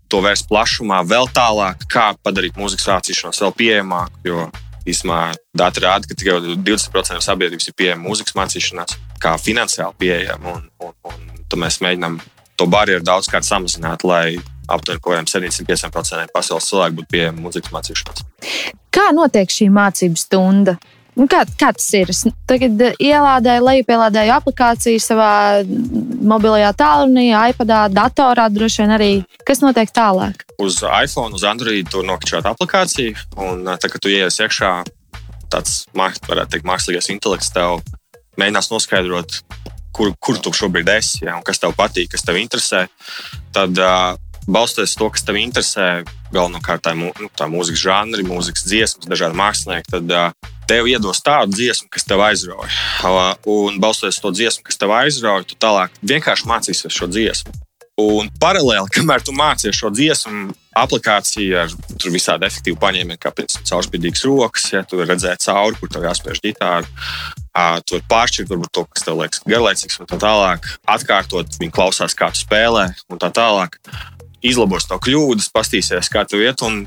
to 0.09 0.23
vērst 0.25 0.49
plašumā, 0.49 1.03
vēl 1.05 1.29
tālāk, 1.37 1.85
kā 1.93 2.11
padarīt 2.25 2.57
mūzikas 2.59 2.89
mācīšanos 2.89 3.43
vēl 3.45 3.55
pieejamāku. 3.59 4.23
Jo 4.25 4.47
īstenībā 4.89 5.35
dati 5.59 5.83
rāda, 5.85 6.09
ka 6.09 6.17
tikai 6.17 6.39
20% 6.65 7.21
sabiedrības 7.25 7.69
ir 7.69 7.77
pieejama 7.77 8.09
mūzikas 8.09 8.37
mācīšanās, 8.39 8.97
kā 9.21 9.35
finansiāli 9.43 10.01
pieejama. 10.01 10.55
Un, 10.55 10.69
un, 10.81 10.95
un 11.11 11.43
tad 11.45 11.61
mēs 11.61 11.83
mēģinām 11.85 12.17
to 12.59 12.67
barjeru 12.73 13.05
daudzkārt 13.05 13.47
samazināt, 13.47 14.07
lai 14.09 14.39
aptuveni 14.69 15.03
kaut 15.03 15.15
kādiem 15.15 15.29
75% 15.29 16.33
pasaules 16.33 16.69
cilvēku 16.71 17.01
būtu 17.01 17.13
pieejami 17.13 17.45
mūzikas 17.45 17.75
mācīšanās. 17.75 18.25
Kā 18.95 19.11
notiek 19.17 19.53
šī 19.53 19.69
mācību 19.73 20.21
stunda? 20.21 20.79
Nu, 21.19 21.27
kā, 21.27 21.43
kā 21.59 21.73
tas 21.75 21.87
ir? 21.99 22.13
Es 22.13 22.23
tagad 22.47 22.79
ielādēju, 23.03 23.65
lejupielādēju 23.67 24.35
aplikāciju 24.37 25.01
savā 25.03 25.31
mobilajā 26.31 26.71
tālrunī, 26.79 27.33
iPadā, 27.51 27.87
datorā 27.91 28.47
droši 28.55 28.85
vien 28.85 28.95
arī. 28.95 29.11
Kas 29.47 29.63
notiek 29.65 29.91
tālāk? 29.95 30.45
Uz 30.63 30.79
iPhone, 30.87 31.35
uz 31.35 31.47
Android 31.49 31.91
tur 31.91 32.07
nokačāt 32.07 32.47
aplikāciju, 32.47 33.17
un 33.43 33.67
tad, 33.67 33.89
kad 33.91 33.99
tu 34.05 34.13
ienāc 34.15 34.39
iekšā, 34.47 34.73
tāds, 35.51 35.81
teikt, 35.91 36.69
mākslīgais 36.69 37.11
intelekts 37.15 37.51
tev 37.55 37.81
mēģinās 38.39 38.71
noskaidrot, 38.71 39.41
kur, 39.99 40.15
kur 40.23 40.39
tu 40.39 40.55
šobrīd 40.55 40.91
esi 40.95 41.25
ja, 41.27 41.35
un 41.35 41.43
kas 41.47 41.59
tev 41.59 41.75
patīk, 41.79 42.13
kas 42.15 42.23
tev 42.23 42.39
interesē. 42.39 42.87
Tad 43.57 43.83
uh, 43.83 44.15
balstoties 44.49 44.97
to, 44.99 45.11
kas 45.13 45.25
tev 45.27 45.39
interesē, 45.41 45.89
galvenokārt 46.33 46.85
tā, 46.87 46.95
nu, 46.97 47.13
tā 47.37 47.49
mūzikas 47.51 47.85
žanri, 47.85 48.27
mūzikas 48.27 48.67
dziesmas, 48.69 49.09
dažādi 49.11 49.39
mākslinieki, 49.39 49.93
tad 49.93 50.13
uh, 50.15 50.51
tev 50.69 50.89
iedos 50.91 51.23
tādu 51.25 51.57
dziesmu, 51.57 51.89
kas 51.93 52.09
tev 52.09 52.25
aizrauja. 52.25 52.69
Uh, 53.05 53.33
un 53.49 53.81
balstoties 53.83 54.21
to 54.25 54.33
dziesmu, 54.35 54.65
kas 54.69 54.81
tev 54.81 54.93
aizrauja, 54.97 55.47
tu 55.49 55.59
tālāk 55.61 55.95
vienkārši 56.03 56.49
mācīsies 56.49 57.01
šo 57.01 57.11
dziesmu. 57.13 57.55
Un 57.99 58.31
paralēli, 58.41 58.89
kamēr 58.97 59.25
tu 59.27 59.35
mācies 59.37 59.77
šo 59.77 59.91
dziesmu, 59.95 60.53
aplikācija 60.79 61.65
ar 61.67 62.13
visādi 62.15 62.47
efektīvu 62.47 62.79
paņēmienu, 62.79 63.19
kā 63.21 63.33
piemēram 63.35 63.67
caurspīdīgas 63.67 64.25
rokas, 64.29 64.69
ja 64.71 64.85
tu 64.87 65.01
redzēji 65.03 65.43
cauri, 65.49 65.79
kur 65.81 65.91
tev 65.93 66.07
jāspiež 66.07 66.43
ģitāra. 66.45 66.87
Tu 67.83 67.97
vari 67.97 68.07
pāršķirt 68.13 68.53
varbūt, 68.53 68.71
to, 68.77 68.85
kas 68.87 69.03
tev 69.03 69.19
liekas 69.19 69.43
garlaicīgs, 69.51 69.99
un 69.99 70.07
tā 70.07 70.21
tālāk. 70.23 70.69
Atkārtot, 70.87 71.59
viņi 71.59 71.75
klausās, 71.75 72.15
kā 72.15 72.31
tu 72.31 72.45
spēlē, 72.45 72.85
un 73.11 73.19
tā 73.19 73.33
tālāk. 73.35 73.81
Izlabos 74.47 74.87
to 74.87 74.99
kļūdas, 75.03 75.51
pastīsies, 75.55 76.11
kā 76.13 76.25
tu 76.29 76.39
iet, 76.43 76.63
un 76.67 76.85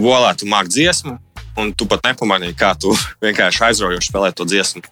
volā 0.00 0.32
tu 0.38 0.48
māk 0.50 0.70
dziesmu, 0.70 1.18
un 1.60 1.70
tu 1.76 1.86
pat 1.90 2.02
nepamanīji, 2.08 2.56
kā 2.58 2.74
tu 2.78 2.94
vienkārši 3.24 3.68
aizraujoši 3.70 4.10
spēlē 4.10 4.32
to 4.34 4.48
dziesmu. 4.48 4.82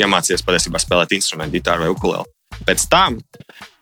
Iemācījies 0.00 0.46
patiesībā 0.46 0.80
spēlēt 0.80 1.12
instrumentu, 1.16 1.58
ģitāru 1.58 1.84
vai 1.84 1.92
ukulēlu. 1.92 2.30
Pēc 2.66 2.86
tam 2.92 3.18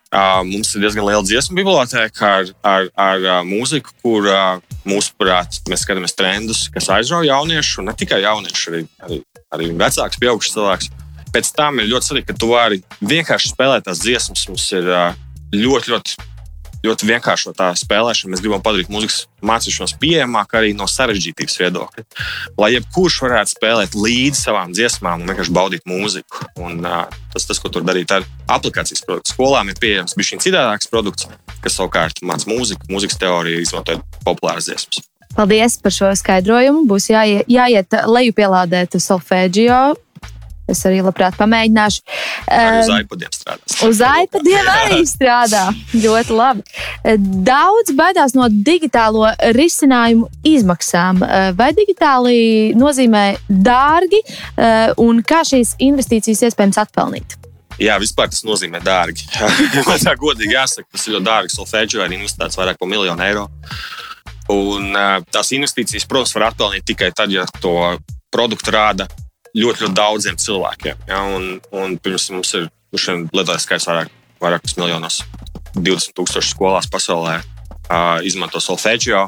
Uh, 0.09 0.41
mums 0.41 0.71
ir 0.73 0.81
diezgan 0.81 1.05
liela 1.05 1.21
dziesmu 1.21 1.53
biblioteka 1.59 2.29
ar, 2.39 2.47
ar, 2.65 2.87
ar 2.97 3.25
uh, 3.27 3.41
mūziku, 3.45 3.93
kur 4.01 4.25
uh, 4.25 4.63
mūsuprāt 4.89 5.59
mēs 5.69 5.83
skatāmies 5.85 6.17
trendus, 6.17 6.63
kas 6.73 6.89
aizrauja 6.95 7.35
jauniešus, 7.35 7.83
un 7.83 7.91
ne 7.91 7.93
tikai 7.93 8.23
jauniešus, 8.23 8.63
arī, 8.71 8.81
arī, 9.05 9.19
arī 9.53 9.69
vecāks, 9.77 10.17
pieaugušs 10.23 10.55
cilvēks. 10.55 10.89
Pēc 11.35 11.51
tam 11.59 11.83
ir 11.83 11.91
ļoti 11.91 12.09
svarīgi, 12.09 12.29
ka 12.31 12.39
tu 12.41 12.49
vari 12.55 12.81
vienkārši 13.05 13.53
spēlēt 13.53 13.85
tās 13.85 14.01
dziesmas. 14.01 14.47
Mums 14.49 14.65
ir 14.79 14.89
ļoti, 15.53 15.93
ļoti 15.93 16.17
ļoti 16.89 17.09
vienkāršotā 17.09 17.69
spēlēšana. 17.79 18.33
Mēs 18.33 18.43
gribam 18.45 18.63
padarīt 18.65 18.91
mūzikas 18.93 19.27
mācīšanos 19.45 19.95
pieejamāku 20.03 20.59
arī 20.59 20.73
no 20.77 20.89
sarežģītības 20.91 21.59
viedokļa. 21.63 22.05
Lai 22.61 22.73
jebkurš 22.75 23.21
varētu 23.25 23.55
spēlēt 23.55 23.97
līdzi 23.99 24.41
savām 24.41 24.73
dziesmām 24.77 25.23
un 25.23 25.33
vienkārši 25.33 25.55
baudīt 25.55 25.87
mūziku. 25.89 26.49
Un, 26.65 26.81
uh, 26.83 27.05
tas, 27.35 27.47
tas, 27.49 27.61
ko 27.63 27.71
tur 27.73 27.87
darīt 27.87 28.13
ar 28.15 28.27
aplikācijas 28.51 29.05
produktu. 29.07 29.35
Skolām 29.37 29.71
ir 29.71 29.79
pieejams 29.81 30.17
bijis 30.19 30.43
citādāks 30.45 30.91
produkts, 30.91 31.29
kas 31.63 31.79
savukārt 31.79 32.25
māca 32.27 32.51
mūziku, 32.51 32.91
mūzikas 32.91 33.21
teoriju, 33.21 33.63
izmantojot 33.63 34.19
populāras 34.27 34.71
dziesmas. 34.71 35.05
Paldies 35.39 35.77
par 35.79 35.95
šo 35.95 36.09
skaidrojumu. 36.19 36.87
Būs 36.89 37.11
jāiet, 37.13 37.47
jāiet 37.53 37.95
lejupielādēt 38.09 38.97
solfēģio 38.99 39.81
Es 40.69 40.83
arī 40.89 41.01
labprāt 41.01 41.37
pamēģināšu. 41.39 42.03
Arī 42.53 42.83
uz 42.83 42.91
iPadiem 42.93 43.33
strādā. 43.33 43.77
Uz 43.89 44.03
iPadiem 44.05 44.71
arī 44.75 45.01
strādā. 45.15 45.65
Ļoti 45.97 46.37
labi. 46.37 46.65
Daudz 47.49 47.95
baidās 47.97 48.37
no 48.37 48.51
digitālo 48.53 49.31
risinājumu 49.57 50.29
izmaksām. 50.47 51.23
Vai 51.57 51.71
digitāli 51.77 52.39
nozīmē 52.79 53.25
dārgi 53.49 54.21
un 55.01 55.23
kā 55.25 55.41
šīs 55.49 55.79
investīcijas 55.89 56.51
iespējams 56.51 56.81
atpelnīt? 56.85 57.39
Jā, 57.79 57.95
vispār 58.03 58.29
tas 58.33 58.43
nozīmē 58.45 58.83
dārgi. 58.83 59.29
Man 59.89 60.03
tā 60.03 60.17
godīgi 60.19 60.57
jāsaka, 60.57 60.89
tas 60.93 61.07
ir 61.07 61.17
ļoti 61.17 61.29
dārgi. 61.31 61.55
Solfēģio 61.55 62.03
ir 62.05 62.17
investēts 62.19 62.59
vairāk 62.59 62.81
par 62.81 62.91
miljonu 62.91 63.25
eiro. 63.25 63.47
Un 64.53 64.93
tās 65.33 65.53
investīcijas, 65.55 66.09
protams, 66.09 66.35
var 66.37 66.49
atpelnīt 66.51 66.87
tikai 66.89 67.13
tad, 67.17 67.33
ja 67.33 67.45
to 67.63 67.73
produktu 68.33 68.73
rāda 68.75 69.07
ļoti, 69.59 69.87
ļoti 69.87 69.97
daudziem 69.97 70.39
cilvēkiem. 70.41 71.05
Ja? 71.09 71.23
Un, 71.37 71.59
un 71.75 71.97
pirms 72.03 72.31
mums 72.35 72.55
ir 72.59 72.69
lietotāju 72.93 73.65
skaits 73.65 73.89
vairāk, 73.89 74.13
vairākus 74.43 74.79
miljonos, 74.79 75.23
20 75.77 76.15
tūkstoši 76.17 76.55
skolās 76.55 76.89
pasaulē 76.91 77.39
uh, 77.41 78.19
izmanto 78.27 78.63
solfēģio. 78.63 79.27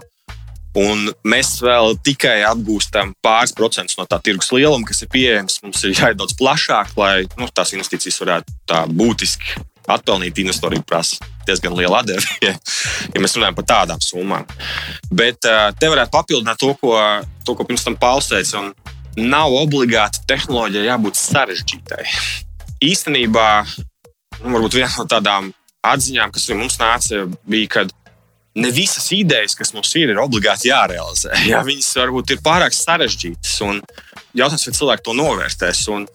Un 0.78 1.08
mēs 1.26 1.56
vēl 1.64 1.96
tikai 2.06 2.44
apgūstam 2.46 3.10
pāris 3.24 3.50
procentus 3.58 3.98
no 3.98 4.04
tā 4.06 4.20
tirgus 4.22 4.52
lieluma, 4.54 4.86
kas 4.86 5.02
ir 5.02 5.10
pieejams. 5.10 5.58
Mums 5.64 5.82
ir 5.82 5.96
jāiet 5.96 6.20
daudz 6.20 6.36
plašāk, 6.38 6.94
lai 7.00 7.24
nu, 7.40 7.48
tās 7.50 7.74
investīcijas 7.74 8.20
varētu 8.22 8.54
tā 8.70 8.84
būtiski 8.86 9.58
atpelnīt. 9.90 10.38
Investoriem 10.38 10.84
prasa 10.86 11.18
diezgan 11.48 11.74
liela 11.74 12.04
atdeve, 12.04 12.22
ja, 12.46 12.54
ja 13.10 13.22
mēs 13.22 13.34
runājam 13.34 13.58
par 13.58 13.66
tādām 13.72 14.04
summām. 14.04 14.46
Bet 15.10 15.42
uh, 15.50 15.72
te 15.74 15.90
varētu 15.90 16.14
papildināt 16.14 16.62
to, 16.62 16.70
ko, 16.78 16.94
to, 17.42 17.58
ko 17.58 17.66
pirms 17.66 17.86
tam 17.88 17.98
Pauls 17.98 18.30
teica 18.30 18.62
nav 19.18 19.54
obligāti 19.58 20.22
tehnoloģija 20.30 20.92
jābūt 20.92 21.18
sarežģītai. 21.18 22.04
Īstenībā, 22.84 23.48
nu, 24.42 24.52
varbūt 24.54 24.76
viena 24.78 24.92
no 24.96 25.06
tādām 25.10 25.50
atziņām, 25.86 26.32
kas 26.34 26.48
mums 26.54 26.78
nāca, 26.80 27.24
bija, 27.48 27.70
ka 27.74 27.84
ne 28.60 28.70
visas 28.74 29.10
idejas, 29.14 29.56
kas 29.58 29.72
mums 29.76 29.92
ir, 29.98 30.12
ir 30.12 30.20
obligāti 30.22 30.70
jārealizē. 30.70 31.34
Jā, 31.50 31.62
viņas 31.66 31.90
varbūt 32.02 32.34
ir 32.34 32.44
pārāk 32.44 32.76
sarežģītas. 32.76 33.58
Jautājums, 34.36 34.66
vai 34.68 34.76
cilvēki 34.78 35.06
to 35.06 35.16
novērtēs. 35.18 35.84
Un 35.94 36.06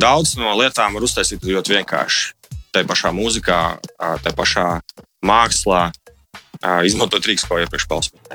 daudz 0.00 0.36
no 0.40 0.54
lietām 0.58 0.96
var 0.96 1.06
uztaisīt 1.06 1.46
ļoti 1.46 1.78
vienkārši. 1.78 2.32
Tā 2.74 2.82
pašā 2.86 3.12
mūzikā, 3.14 3.60
tā 4.22 4.32
pašā 4.34 4.66
mākslā, 5.24 5.86
izmantojot 6.86 7.30
rīks, 7.30 7.46
ko 7.46 7.60
iepriekš 7.62 7.86
pausmēju 7.90 8.26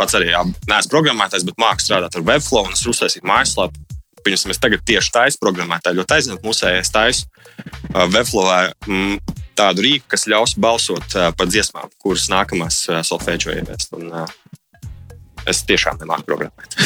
pats 0.00 0.16
arī 0.18 0.32
neesmu 0.32 0.92
programmētājs, 0.94 1.46
bet 1.48 1.60
māku 1.60 1.84
strādāt 1.84 2.16
ar 2.16 2.26
Webflow 2.26 2.68
un 2.68 2.76
es 2.76 2.86
uztaisīju 2.88 3.28
mājaslapu. 3.28 3.86
Pirms 4.20 4.44
mēs 4.48 4.60
tagad 4.60 4.82
tieši 4.84 5.12
taisām 5.14 5.40
programmētāju, 5.40 6.00
ļoti 6.02 6.16
aizņemti 6.16 6.44
musējais 6.44 6.92
taisām 6.92 8.10
Webflowā 8.12 8.58
mm, 8.84 9.38
tādu 9.56 9.84
rīku, 9.86 10.10
kas 10.12 10.26
ļaus 10.28 10.56
balsot 10.60 11.16
par 11.36 11.48
dziesmām, 11.48 11.88
kuras 12.00 12.28
nākamās 12.32 12.82
solfēģo 13.08 13.56
ieviest. 13.56 13.96
Un, 13.96 14.12
es 15.50 15.62
tiešām 15.68 16.00
nemāku 16.00 16.26
programmēt. 16.30 16.78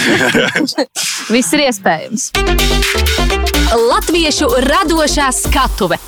Viss 1.35 1.55
ir 1.57 1.65
iespējams. 1.69 2.31
Latviešu 3.75 4.49
radošā 4.65 5.31
skatuve. 5.35 5.99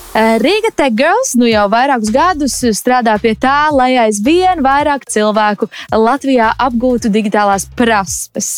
Riga 0.42 0.71
Tech 0.77 0.95
Girls 0.97 1.35
nu 1.37 1.49
jau 1.49 1.66
vairākus 1.73 2.12
gadus 2.14 2.55
strādā 2.79 3.16
pie 3.21 3.35
tā, 3.40 3.69
lai 3.75 3.90
aizvien 4.01 4.62
vairāk 4.64 5.09
cilvēku 5.11 5.69
Latvijā 5.92 6.53
apgūtu 6.69 7.11
digitālās 7.12 7.66
prasmes. 7.77 8.53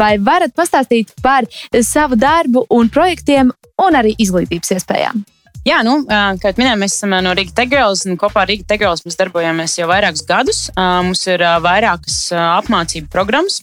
Vai 0.00 0.16
varat 0.18 0.56
pastāstīt 0.58 1.14
par 1.22 1.48
savu 1.84 2.18
darbu 2.18 2.66
un 2.74 2.92
projektiem 2.92 3.54
un 3.78 4.00
arī 4.00 4.16
izglītības 4.18 4.76
iespējām? 4.78 5.26
Jā, 5.68 5.82
nu, 5.84 5.98
kā 6.08 6.48
jau 6.48 6.56
minēju, 6.56 6.78
mēs 6.80 6.94
esam 6.96 7.12
no 7.20 7.34
Riga 7.36 7.52
Tegels, 7.58 8.06
un 8.08 8.16
kopā 8.16 8.46
ar 8.46 8.48
Riga 8.48 8.64
Tegels 8.70 9.02
mēs 9.04 9.18
darbojamies 9.20 9.74
jau 9.76 9.88
vairākus 9.90 10.24
gadus. 10.24 10.60
Mums 10.78 11.26
ir 11.28 11.44
vairākas 11.60 12.16
apmācību 12.32 13.10
programmas, 13.12 13.58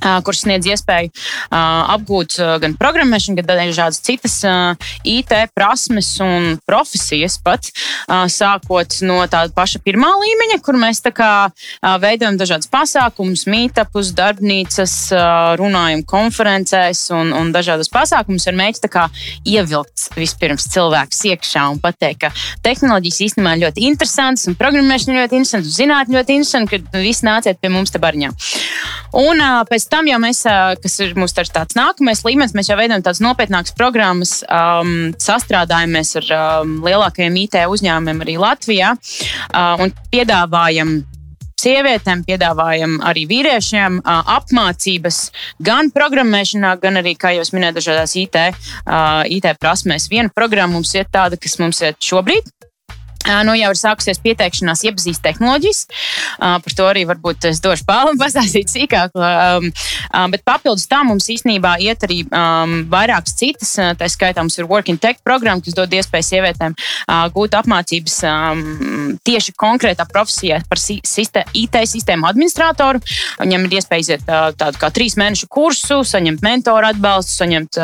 kurš 0.00 0.44
sniedz 0.44 0.68
iespēju 0.70 1.12
apgūt 1.50 2.38
gan 2.62 2.76
programmēšanu, 2.78 3.40
gan 3.40 3.50
dažādas 3.50 4.00
citas 4.04 4.38
IT 5.06 5.34
prasmes 5.56 6.10
un 6.24 6.58
profesijas, 6.68 7.38
pat 7.42 7.70
sākot 8.32 8.98
no 9.06 9.20
tāda 9.30 9.52
paša 9.54 9.82
pirmā 9.84 10.10
līmeņa, 10.22 10.60
kur 10.64 10.78
mēs 10.80 11.02
kā, 11.14 11.50
veidojam 12.02 12.38
dažādas 12.40 12.68
pasākumus, 12.70 13.46
mītapus, 13.50 14.12
darbnīcas, 14.18 14.96
runājam 15.60 16.04
konferencēs 16.08 17.08
un, 17.16 17.32
un 17.36 17.52
dažādas 17.54 17.90
pasākumus 17.92 18.48
ar 18.48 18.58
mēģi 18.58 18.76
ievilkt 19.48 20.08
vispirms 20.16 20.68
cilvēkus 20.72 21.24
iekšā 21.32 21.64
un 21.72 21.80
pateikt, 21.82 22.26
ka 22.26 22.30
tehnoloģijas 22.64 23.20
īstenībā 23.28 23.54
ir 23.56 23.64
ļoti 23.66 23.86
interesantas 23.88 24.48
un 24.50 24.56
programmēšana 24.58 25.22
ļoti 25.22 25.38
interesanta 25.40 25.68
un 25.68 25.74
zinātnē 25.74 26.18
ļoti 26.18 26.38
interesanta, 26.38 26.78
ka 26.78 27.02
visi 27.02 27.26
nāciet 27.26 27.60
pie 27.60 27.72
mums 27.72 27.92
te 27.94 28.00
barņā. 28.02 28.32
Un 29.18 29.42
pēc 29.68 29.87
tam 29.92 30.08
jau 30.10 30.18
mēs, 30.22 30.44
kas 30.82 30.96
ir 31.04 31.14
mūsu 31.18 31.44
tāds 31.52 31.76
nākamais 31.78 32.24
līmenis, 32.26 32.54
mēs 32.56 32.70
jau 32.70 32.78
veidojam 32.78 33.04
tādas 33.04 33.22
nopietnākas 33.24 33.76
programmas, 33.78 34.38
um, 34.46 35.12
sastrādājamies 35.20 36.16
ar 36.22 36.32
um, 36.38 36.78
lielākajiem 36.86 37.38
IT 37.44 37.60
uzņēmumiem 37.68 38.24
arī 38.26 38.38
Latvijā 38.40 38.94
uh, 38.94 39.84
un 39.84 39.94
piedāvājam 40.12 40.98
sievietēm, 41.58 42.22
piedāvājam 42.26 42.98
arī 43.06 43.24
vīriešiem 43.30 44.00
apmācības 44.06 45.18
gan 45.64 45.90
programmēšanā, 45.94 46.76
gan 46.82 47.00
arī, 47.00 47.16
kā 47.18 47.34
jau 47.34 47.46
minēju, 47.56 47.78
dažādās 47.80 48.14
IT, 48.20 48.38
IT 49.34 49.50
prasmēs. 49.58 50.06
Viena 50.12 50.30
programma 50.34 50.76
mums 50.76 50.94
ir 50.94 51.08
tāda, 51.10 51.40
kas 51.40 51.58
mums 51.58 51.82
ir 51.82 51.98
šobrīd. 51.98 52.52
Nu, 53.26 53.52
jau 53.58 53.70
ir 53.74 53.78
sākusies 53.78 54.20
pieteikšanās, 54.24 54.84
iepazīst 54.88 55.22
tehnoloģijas. 55.24 55.80
Par 56.38 56.74
to 56.76 56.86
arī 56.88 57.02
varbūt 57.08 57.48
es 57.50 57.60
došu 57.60 57.84
pāri 57.88 58.14
un 58.14 58.20
pastāstīt 58.22 58.70
sīkāk. 58.72 59.16
Bet 60.32 60.44
papildus 60.48 60.86
tam 60.88 61.10
mums 61.12 61.28
īstenībā 61.32 61.76
iet 61.84 62.06
arī 62.06 62.22
vairākas 62.88 63.36
citas. 63.38 63.74
Tā 63.98 64.08
skaitā 64.08 64.44
mums 64.44 64.56
ir 64.58 64.68
Working 64.70 65.00
Tech 65.02 65.20
programma, 65.26 65.64
kas 65.64 65.76
dod 65.76 65.92
iespēju 65.92 66.28
sievietēm 66.28 66.76
gūt 67.34 67.58
apmācības 67.58 68.16
tieši 69.26 69.54
konkrētā 69.58 70.06
profesijā 70.08 70.62
par 70.70 70.80
IT 70.80 71.80
sistēmu 71.92 72.30
administratoru. 72.30 73.02
Viņam 73.42 73.66
ir 73.66 73.76
iespēja 73.80 74.06
iziet 74.06 74.24
tādu 74.28 74.80
kā 74.80 74.92
trīs 74.94 75.18
mēnešu 75.20 75.50
kursu, 75.52 76.00
saņemt 76.06 76.44
mentoru 76.46 76.92
atbalstu, 76.94 77.34
saņemt 77.42 77.80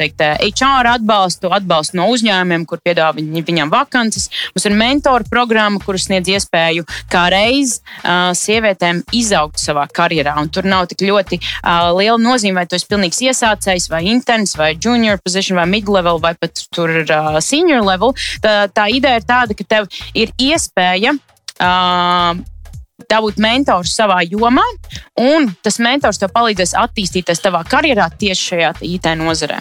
teikt 0.00 0.26
HR 0.48 0.90
atbalstu, 0.96 1.52
atbalstu 1.54 2.00
no 2.00 2.10
uzņēmumiem, 2.16 2.66
kur 2.66 2.82
piedāvā 2.82 3.20
viņam 3.20 3.70
vakances. 3.70 4.29
Mums 4.54 4.66
ir 4.68 4.76
mentoru 4.78 5.26
programma, 5.30 5.80
kuras 5.82 6.06
sniedz 6.08 6.30
iespēju 6.32 6.86
kā 7.10 7.26
reiz 7.32 7.78
uh, 7.80 8.30
sievietēm 8.36 9.02
izaugt 9.16 9.62
savā 9.62 9.86
karjerā. 9.90 10.36
Un 10.40 10.50
tur 10.52 10.68
nav 10.68 10.88
tik 10.90 11.04
ļoti 11.08 11.40
uh, 11.40 11.90
liela 11.96 12.18
nozīme, 12.20 12.60
vai 12.60 12.66
tu 12.68 12.78
esi 12.78 12.88
pilnīgs 12.90 13.22
iesācējs, 13.30 13.90
vai 13.92 14.04
interns, 14.12 14.56
vai 14.58 14.72
junior 14.76 15.20
position, 15.24 15.58
vai 15.60 15.68
mid-level, 15.70 16.22
vai 16.22 16.34
pat 16.40 16.64
tur 16.74 17.02
uh, 17.02 17.40
senior 17.44 17.84
level. 17.86 18.14
Tā, 18.44 18.64
tā 18.74 18.88
ideja 18.92 19.20
ir 19.20 19.28
tāda, 19.28 19.58
ka 19.58 19.66
tev 19.76 19.90
ir 20.14 20.32
iespēja. 20.40 21.16
Uh, 21.60 22.40
dabūt 23.08 23.40
mentoru 23.40 23.88
savā 23.88 24.20
jomā, 24.26 24.64
un 25.20 25.48
tas 25.64 25.78
mentors 25.82 26.20
tev 26.20 26.32
palīdzēs 26.34 26.74
attīstīties 26.78 27.42
savā 27.42 27.62
karjerā 27.68 28.10
tieši 28.20 28.46
šajā 28.50 28.72
IT 28.90 29.08
nozarē. 29.20 29.60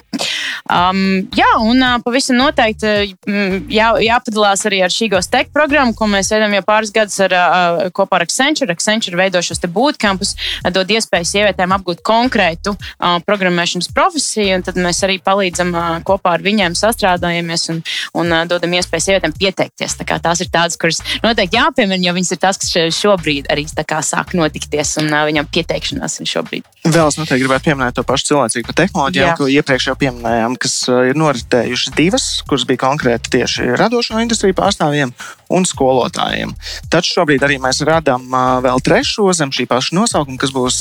Um, 0.68 1.30
jā, 1.38 1.50
un 1.64 1.84
pavisam 2.04 2.40
noteikti 2.40 3.16
jā, 3.72 3.90
jāpadalās 4.04 4.66
arī 4.68 4.82
ar 4.86 4.94
šīgos 4.94 5.30
tech 5.32 5.54
programmu, 5.56 5.96
ko 5.98 6.10
mēs 6.12 6.32
veidojam 6.34 6.58
jau 6.60 6.66
pāris 6.68 6.94
gadus 6.96 7.20
ar, 7.26 7.36
kopā 7.96 8.20
ar 8.20 8.28
Accenture. 8.28 8.74
Accenture 8.74 9.18
veido 9.20 9.42
šos 9.44 9.62
bootcampus, 9.70 10.36
dod 10.74 10.92
iespēju 10.92 11.28
sievietēm 11.28 11.74
apgūt 11.76 12.04
konkrētu 12.06 12.74
uh, 12.76 13.18
programmēšanas 13.26 13.92
profesiju, 13.96 14.60
un 14.60 14.66
tad 14.66 14.80
mēs 14.80 15.02
arī 15.06 15.20
palīdzam 15.24 15.74
uh, 15.76 15.90
kopā 16.08 16.38
ar 16.38 16.46
viņiem 16.46 16.78
sastrādājamies 16.78 17.70
un, 17.74 17.82
un 18.20 18.34
uh, 18.34 18.46
dodam 18.50 18.74
iespēju 18.78 19.08
sievietēm 19.08 19.36
pieteikties. 19.40 19.98
Tā 20.00 20.20
tās 20.24 20.44
ir 20.44 20.52
tādas, 20.54 20.78
kuras 20.80 21.02
noteikti 21.24 21.60
jāpiemina, 21.60 22.02
jo 22.08 22.16
viņas 22.18 22.36
ir 22.36 22.42
tās, 22.42 22.60
kas 22.62 22.96
šobrīd 22.98 23.50
arī 23.54 23.68
sāk 23.70 24.34
notikties, 24.38 24.96
un 25.02 25.12
uh, 25.12 25.26
viņam 25.30 25.50
pieteikšanās 25.54 26.20
ir 26.24 26.30
šobrīd. 26.32 26.68
Vēl 26.88 27.10
es 27.12 27.20
noteikti 27.20 27.44
gribētu 27.44 27.68
pieminēt 27.70 27.98
to 27.98 28.06
pašu 28.08 28.32
cilvēcīgo 28.32 28.74
tehnoloģiju, 28.78 29.30
ko 29.38 29.50
iepriekš 29.52 29.90
jau 29.92 29.96
pieminējām, 30.00 30.49
kas 30.58 30.82
uh, 30.90 31.04
ir 31.10 31.20
noritējušas 31.20 31.94
divas, 31.98 32.28
kuras 32.50 32.66
bija 32.70 32.84
konkrēti 32.88 33.36
tieši 33.38 33.70
radošo 33.80 34.22
industriju 34.24 34.58
pārstāvjiem 34.58 35.14
un 35.50 35.66
skolotājiem. 35.66 36.54
Taču 36.94 37.20
šobrīd 37.20 37.44
arī 37.46 37.58
mēs 37.62 37.82
radām 37.88 38.28
vēl 38.64 38.82
trešo 38.86 39.30
zem 39.34 39.54
šī 39.56 39.66
paša 39.70 39.96
nosaukuma, 39.98 40.38
kas 40.42 40.54
būs 40.54 40.80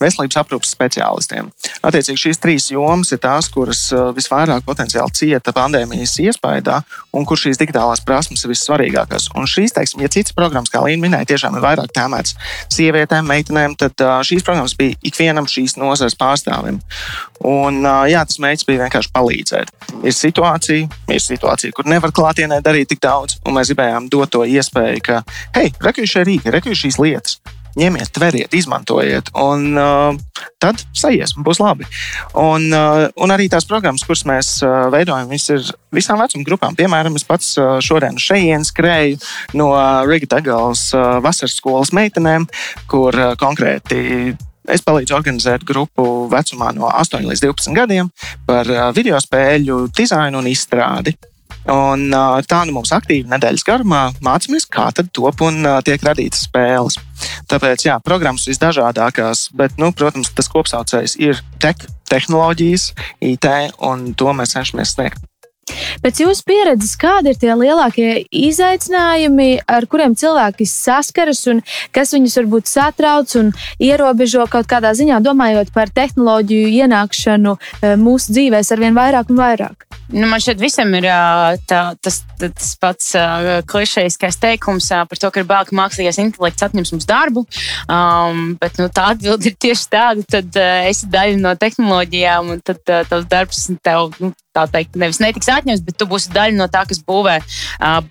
veselības 0.00 0.40
aprūpas 0.42 0.74
speciālistiem. 0.76 1.48
Attiecīgi 1.82 2.24
šīs 2.26 2.42
trīs 2.42 2.68
jomas 2.72 3.12
ir 3.14 3.22
tās, 3.22 3.48
kuras 3.52 3.86
visvairāk 4.16 4.66
potenciāli 4.66 5.16
cieta 5.16 5.54
pandēmijas 5.56 6.18
iespējā 6.24 6.82
un 7.16 7.24
kur 7.28 7.40
šīs 7.40 7.58
digitālās 7.60 8.02
prasmes 8.04 8.44
ir 8.44 8.52
vissvarīgākās. 8.52 9.30
Un 9.38 9.48
šīs, 9.48 9.72
teiksim, 9.76 10.02
ja 10.04 10.12
citas 10.12 10.34
programmas, 10.36 10.70
kā 10.72 10.82
Līna 10.84 11.06
minēja, 11.06 11.30
tiešām 11.32 11.56
ir 11.58 11.64
vairāk 11.64 11.92
tēmētas 11.96 12.36
sievietēm, 12.74 13.28
meitenēm, 13.28 13.76
tad 13.80 14.04
šīs 14.28 14.44
programmas 14.46 14.76
bija 14.78 14.96
ikvienam 15.08 15.48
šīs 15.48 15.78
nozares 15.80 16.16
pārstāvim. 16.18 16.80
Un, 17.48 17.80
jā, 18.10 18.24
tas 18.26 18.40
mērķis 18.42 18.66
bija 18.68 18.84
vienkārši 18.84 19.12
palīdzēt. 19.14 19.72
Ir 20.02 20.14
situācija, 20.14 20.88
ir 21.14 21.22
situācija, 21.22 21.74
kur 21.76 21.88
nevar 21.88 22.12
klātienē 22.14 22.60
darīt 22.64 22.90
tik 22.92 23.02
daudz, 23.04 23.38
un 23.46 23.56
mēs 23.56 23.72
gribējām 23.78 24.10
dot 24.10 24.34
to 24.34 24.42
iespēju, 24.44 25.04
ka, 25.06 25.22
hei, 25.56 25.70
rekuģi 25.82 26.10
šie 26.10 26.26
rīki, 26.26 26.50
rekuģi 26.50 26.82
šīs 26.82 26.98
lietas 27.02 27.38
ņemiet, 27.78 28.08
tveriet, 28.10 28.54
izmantojiet, 28.58 29.28
un 29.38 29.76
uh, 29.78 30.16
tad 30.58 30.80
sajiesma 30.96 31.44
būs 31.46 31.60
labi. 31.62 31.86
Un, 32.34 32.64
uh, 32.74 33.04
un 33.22 33.30
arī 33.30 33.46
tās 33.52 33.68
programmas, 33.68 34.02
kuras 34.02 34.24
mēs 34.26 34.48
uh, 34.64 34.88
veidojam, 34.90 35.30
ir 35.30 35.68
visām 35.94 36.18
vecuma 36.18 36.48
grupām. 36.48 36.74
Piemēram, 36.74 37.14
es 37.14 37.28
pats 37.28 37.52
uh, 37.60 37.76
šodien 37.84 38.18
šeit 38.18 38.66
skrēju 38.66 39.20
no 39.60 39.68
uh, 39.76 40.02
Riga 40.08 40.26
Degals 40.34 40.88
uh, 40.96 41.20
vasaras 41.22 41.54
skolas 41.60 41.94
meitenēm, 41.94 42.48
kur 42.90 43.14
uh, 43.14 43.36
konkrēti 43.38 44.34
Es 44.68 44.82
palīdzu 44.84 45.14
organizēt 45.16 45.62
grupu 45.64 46.26
vecumā 46.28 46.74
no 46.76 46.90
8 46.90 47.24
līdz 47.24 47.40
12 47.46 47.72
gadiem 47.72 48.10
par 48.44 48.68
uh, 48.68 48.90
video 48.92 49.16
spēļu 49.22 49.86
dizainu 49.96 50.42
un 50.42 50.50
izstrādi. 50.50 51.14
Un, 51.68 52.06
uh, 52.16 52.38
tā 52.48 52.62
nu 52.64 52.72
mums 52.78 52.92
aktīvi 52.96 53.28
nedēļas 53.28 53.66
garumā 53.66 54.02
mācāmies, 54.24 54.64
kā 54.72 54.88
top 54.96 55.44
un 55.44 55.60
uh, 55.66 55.78
tiek 55.84 56.02
radītas 56.04 56.46
spēles. 56.48 56.96
Tāpēc, 57.50 57.84
jā, 57.90 57.98
programmas 58.04 58.48
visdažādākās, 58.48 59.48
bet, 59.58 59.76
nu, 59.80 59.92
protams, 59.92 60.32
tas 60.32 60.48
kopsaucējs 60.52 61.18
ir 61.20 61.42
tech, 61.60 61.84
tehnoloģijas, 62.08 62.92
IT, 63.20 63.50
un 63.84 64.12
to 64.16 64.32
mēs 64.36 64.56
cenšamies 64.56 64.96
sniegt. 64.96 65.27
Pēc 66.04 66.22
jūsu 66.24 66.44
pieredzes, 66.48 66.94
kādi 67.00 67.32
ir 67.32 67.40
tie 67.40 67.52
lielākie 67.54 68.10
izaicinājumi, 68.30 69.50
ar 69.68 69.88
kuriem 69.90 70.16
cilvēki 70.18 70.68
saskaras 70.68 71.44
un 71.52 71.62
kas 71.94 72.14
viņus 72.16 72.38
varbūt 72.42 72.70
satrauc 72.70 73.34
un 73.40 73.52
ierobežo 73.82 74.46
kaut 74.52 74.70
kādā 74.70 74.94
ziņā, 74.96 75.20
domājot 75.24 75.72
par 75.74 75.92
tehnoloģiju 75.94 76.72
ienākšanu 76.84 77.58
eh, 77.58 77.94
mūsu 78.00 78.34
dzīvēs 78.36 78.72
ar 78.74 78.86
vien 78.86 78.98
vairāk 78.98 79.32
un 79.32 79.42
vairāk? 79.42 79.88
Nu, 80.08 80.24
man 80.24 80.40
šķiet, 80.40 80.56
visam 80.62 80.94
ir 80.96 81.04
tā, 81.68 81.80
tas, 82.00 82.22
tas 82.40 82.70
pats 82.80 83.10
klišejiskais 83.68 84.38
teikums 84.40 84.88
par 84.88 85.20
to, 85.20 85.28
ka 85.28 85.42
ir 85.42 85.48
bail, 85.48 85.66
ka 85.68 85.76
mākslīgais 85.76 86.20
intelekts 86.22 86.64
atņems 86.64 86.94
mums 86.94 87.08
darbu. 87.08 87.44
Um, 87.92 88.54
bet 88.60 88.80
nu, 88.80 88.88
tā 88.88 89.10
atbilde 89.12 89.50
ir 89.50 89.58
tieši 89.60 89.88
tāda, 89.92 90.24
tad 90.36 90.56
uh, 90.56 90.88
esi 90.88 91.10
daļa 91.12 91.36
no 91.42 91.52
tehnoloģijām, 91.60 92.54
un 92.54 92.64
tad 92.64 92.80
uh, 92.88 93.04
tavs 93.08 93.28
darbs 93.28 93.66
tev 93.84 94.16
nu, 94.22 94.32
tā 94.58 94.64
teikt, 94.72 94.98
nevis 95.00 95.20
netiks 95.22 95.50
atņemts, 95.52 95.84
bet 95.86 95.98
tu 96.00 96.08
būsi 96.10 96.32
daļa 96.34 96.56
no 96.58 96.68
tā, 96.72 96.84
kas 96.88 97.00
būvē, 97.06 97.38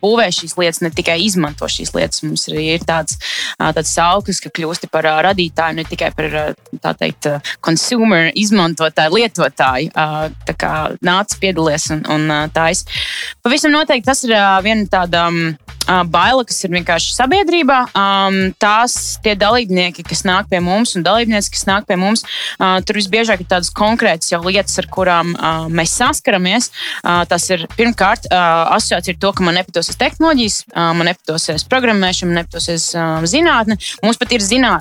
būvē 0.02 0.28
šīs 0.34 0.58
lietas, 0.60 0.82
ne 0.86 0.92
tikai 0.96 1.18
izmanto 1.26 1.70
šīs 1.72 1.94
lietas. 1.96 2.24
Mums 2.26 2.48
arī 2.52 2.66
ir 2.76 2.86
tāds, 2.88 3.20
tāds 3.60 3.94
sauklis, 3.94 4.42
ka 4.44 4.52
kļūsti 4.54 4.92
par 4.94 5.10
radītāju, 5.28 5.80
ne 5.80 5.88
tikai 5.88 6.12
par 6.18 6.38
tā 6.84 6.96
teikt, 6.98 7.30
consumer, 7.66 8.32
izmantotāju, 8.36 9.18
lietotāju. 9.20 9.94
Tā 10.48 10.58
kā 10.58 10.74
nāc 11.06 11.38
piedalies 11.42 11.90
un, 11.96 12.04
un 12.14 12.36
tā 12.56 12.70
es. 12.74 12.86
Pavisam 13.44 13.76
noteikti 13.76 14.08
tas 14.08 14.24
ir 14.24 14.36
viena 14.64 14.88
tāda 14.92 15.28
uh, 15.28 15.67
baila, 15.88 16.44
kas 16.48 16.60
ir 16.66 16.74
vienkārši 16.76 17.16
sabiedrībā. 17.16 17.80
Um, 17.98 18.38
tās 18.60 19.18
tie 19.24 19.36
dalībnieki, 19.40 20.06
kas 20.08 20.24
nāk 20.28 20.50
pie 20.52 20.60
mums, 20.64 20.96
un 20.98 21.06
dalībnieki, 21.06 21.54
kas 21.54 21.66
nāk 21.70 21.88
pie 21.90 21.98
mums, 22.00 22.24
uh, 22.60 22.78
tur 22.86 23.00
visbiežāk 23.00 23.44
ir 23.44 23.50
tādas 23.50 23.72
konkrētas 23.76 24.34
lietas, 24.46 24.78
ar 24.82 24.88
kurām 24.92 25.34
uh, 25.36 25.66
mēs 25.72 25.96
saskaramies. 25.98 26.70
Uh, 27.02 27.24
tas 27.30 27.48
ir 27.54 27.66
pirmkārt 27.78 28.28
uh, 28.30 28.74
asociācija 28.76 29.16
ar 29.16 29.22
to, 29.22 29.34
ka 29.38 29.46
man 29.46 29.58
nepatosies 29.60 30.00
tehnoloģijas, 30.00 30.60
uh, 30.74 30.92
man 30.98 31.12
nepatosies 31.12 31.66
programmēšana, 31.72 32.32
man 32.32 32.42
nepatosies 32.42 32.90
uh, 32.96 33.26
zinātne. 33.28 33.80
Mums 34.04 34.20
pat 34.22 34.36
ir 34.36 34.46
zinā, 34.46 34.78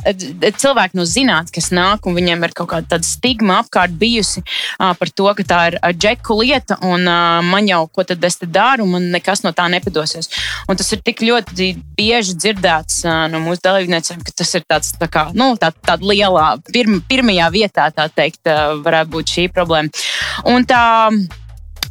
cilvēki 0.46 0.98
no 0.98 1.06
zinātnes, 1.08 1.54
kas 1.54 1.70
nāk, 1.74 2.06
un 2.06 2.16
viņiem 2.18 2.46
ir 2.46 2.56
kaut 2.56 2.70
kāda 2.74 3.00
stigma 3.06 3.60
apkārt 3.62 3.94
bijusi 3.98 4.42
uh, 4.42 4.92
par 4.98 5.12
to, 5.12 5.28
ka 5.38 5.46
tā 5.46 5.62
ir 5.70 5.78
džeku 5.96 6.40
lieta, 6.42 6.80
un 6.86 7.06
uh, 7.06 7.40
man 7.46 7.68
jau 7.70 7.84
ko 7.92 8.04
tad 8.06 8.24
es 8.26 8.38
te 8.40 8.48
daru, 8.50 8.86
un 8.86 8.96
man 8.96 9.10
nekas 9.14 9.44
no 9.44 9.52
tā 9.56 9.68
nepadosies. 9.72 10.30
Un 10.70 10.78
tas 10.78 10.90
ir 10.92 10.95
tik 11.04 11.22
ļoti 11.26 11.70
bieži 11.98 12.36
dzirdēts 12.38 13.02
no 13.32 13.40
mūsu 13.44 13.64
dalībniekiem, 13.66 14.22
ka 14.26 14.34
tas 14.40 14.54
ir 14.58 14.66
tāds 14.68 14.92
tā 15.00 15.08
kā, 15.12 15.26
nu, 15.36 15.52
tā, 15.60 15.72
tāda 15.74 16.06
lielā, 16.06 16.46
pirm, 16.72 17.00
pirmajā 17.08 17.48
vietā, 17.54 17.88
tā 17.94 18.08
teikt, 18.12 18.44
varētu 18.86 19.12
būt 19.16 19.34
šī 19.36 19.48
problēma. 19.54 20.06
Un 20.52 20.68
tā, 20.68 20.84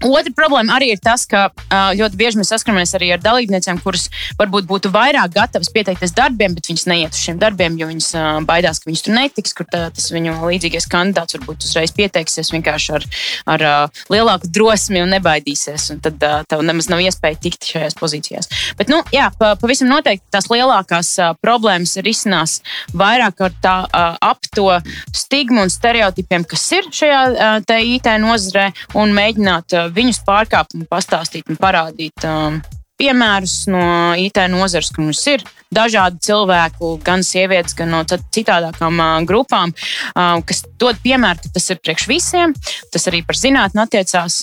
Otra 0.06 0.32
problēma 0.38 0.76
arī 0.78 0.92
ir 0.94 1.02
tas, 1.04 1.26
ka 1.30 1.48
ļoti 1.72 2.20
bieži 2.20 2.40
mēs 2.40 2.52
saskaramies 2.54 2.94
arī 2.98 3.12
ar 3.16 3.22
dalībniecēm, 3.24 3.80
kuras 3.84 4.08
varbūt 4.40 4.68
būtu 4.70 4.92
vairāk 4.94 5.34
gatavas 5.34 5.72
pieteikties 5.74 6.14
darbiem, 6.16 6.54
bet 6.58 6.70
viņas 6.70 6.86
neiet 6.92 7.16
uz 7.16 7.22
šiem 7.26 7.40
darbiem, 7.42 7.78
jo 7.80 7.90
viņas 7.90 8.10
baidās, 8.46 8.82
ka 8.82 8.90
viņas 8.90 9.06
tur 9.08 9.16
netiks, 9.18 9.56
kur 9.58 9.68
tā, 9.72 9.88
tas 9.96 10.12
viņu 10.14 10.36
līdzīgais 10.46 10.88
kandidāts 10.92 11.38
varbūt 11.40 11.66
uzreiz 11.66 11.94
pieteiksies 11.96 12.52
vienkārši 12.54 12.94
ar, 13.00 13.08
ar 13.56 13.66
lielāku 14.14 14.50
drosmi 14.54 15.02
un 15.02 15.14
nebaidīsies. 15.16 15.90
Un 15.96 16.04
tad 16.06 16.22
tev 16.22 16.64
nemaz 16.66 16.90
nav 16.92 17.02
iespēja 17.04 17.40
tikt 17.42 17.70
šajās 17.72 17.98
pozīcijās. 18.00 18.52
Bet, 18.78 18.92
nu, 18.94 19.02
jā, 19.16 19.32
pavisam 19.40 19.90
noteikti 19.92 20.30
tās 20.34 20.50
lielākās 20.52 21.16
problēmas 21.42 21.96
ir 22.00 22.12
izcinās 22.12 22.60
vairāk 22.94 23.42
ar 23.48 23.58
tā 23.64 23.76
ap 24.22 24.46
to 24.56 24.70
stigmu 25.16 25.66
un 25.66 25.74
stereotipiem, 25.74 26.46
kas 26.48 26.66
ir 26.78 26.90
šajā 26.94 27.22
IT 27.66 28.12
nozarē, 28.22 28.70
un 29.00 29.14
mēģināt 29.16 29.76
viņus 29.96 30.24
pārkāpt 30.28 30.76
un 30.78 30.88
pastāstīt 30.90 31.50
un 31.52 31.60
parādīt 31.62 32.28
um, 32.28 32.60
piemērus 33.00 33.66
no 33.72 33.86
IT 34.20 34.40
nozares, 34.52 34.92
ka 34.94 35.04
mums 35.04 35.24
ir 35.32 35.44
dažādi 35.74 36.22
cilvēki, 36.28 36.92
gan 37.06 37.24
sievietes, 37.26 37.76
gan 37.78 37.92
no 37.94 38.02
citādākām 38.06 39.02
grupām, 39.28 39.74
kas 40.16 40.64
dod 40.80 41.00
piemēru, 41.04 41.42
ka 41.44 41.54
tas 41.58 41.70
ir 41.74 41.82
priekš 41.84 42.08
visiem. 42.10 42.56
Tas 42.94 43.08
arī 43.12 43.22
par 43.26 43.40
zinātnē 43.40 43.86
attiecās. 43.88 44.42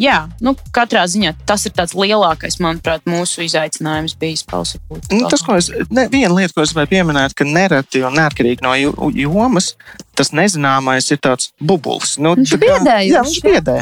Jā, 0.00 0.18
nu, 0.44 0.54
katrā 0.74 1.04
ziņā 1.10 1.34
tas 1.48 1.66
ir 1.68 1.76
tāds 1.76 1.96
lielākais, 1.98 2.58
manuprāt, 2.64 3.06
mūsu 3.08 3.44
izaicinājums 3.46 4.16
bijis 4.18 4.44
pausīt. 4.48 4.82
Nu, 5.12 5.24
tas, 5.30 5.44
ko 5.44 5.58
es, 5.58 5.70
ne, 5.90 6.08
viena 6.12 6.34
lieta, 6.34 6.54
ko 6.56 6.66
es 6.66 6.74
gribēju 6.74 6.94
pieminēt, 6.96 7.36
ka 7.38 7.46
nereti 7.48 8.04
un 8.06 8.18
neatkarīgi 8.18 8.64
no 8.64 8.76
jomas, 9.14 9.74
tas 10.18 10.32
nezināmais 10.34 11.06
ir 11.14 11.20
tāds 11.22 11.52
bublis. 11.62 12.16
Nu, 12.18 12.32
viņš 12.38 12.54
tā 12.56 12.58
kā, 12.58 12.64
biedē, 12.64 12.96
jā, 13.06 13.22
viņš 13.26 13.38
biedē. 13.44 13.76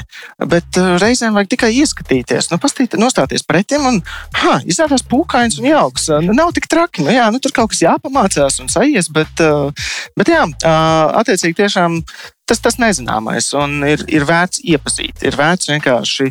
Bet 0.53 0.81
uh, 0.81 0.97
reizēm 1.01 1.37
vajag 1.37 1.55
tikai 1.55 1.71
ieskatīties, 1.79 2.51
nu, 2.53 2.61
pastīt, 2.61 2.97
nostāties 3.01 3.47
pretim 3.49 3.87
un 3.89 4.03
ha, 4.43 4.59
izrādās 4.69 5.05
pūkains 5.09 5.57
un 5.63 5.71
jauks. 5.71 6.11
Nu, 6.27 6.37
nav 6.37 6.53
tik 6.57 6.69
traki. 6.73 7.05
Nu, 7.07 7.13
jā, 7.15 7.27
nu, 7.33 7.41
tur 7.43 7.55
kaut 7.57 7.75
kas 7.75 7.85
jāpamācās 7.85 8.61
un 8.63 8.73
sajies, 8.73 9.11
bet, 9.13 9.45
uh, 9.45 9.91
bet 10.19 10.33
jā, 10.33 10.45
uh, 10.47 11.19
attiecīgi 11.23 11.61
tiešām 11.63 12.01
tas, 12.49 12.63
tas 12.63 12.81
nezināmais 12.83 13.51
un 13.59 13.83
ir, 13.89 14.05
ir 14.13 14.27
vērts 14.29 14.63
iepazīt. 14.65 15.25
Ir 15.27 15.39
vērts 15.39 15.73
vienkārši 15.73 16.31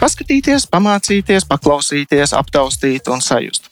paskatīties, 0.00 0.66
pamācīties, 0.72 1.46
paklausīties, 1.48 2.34
aptaustīt 2.36 3.10
un 3.12 3.22
sajust. 3.24 3.70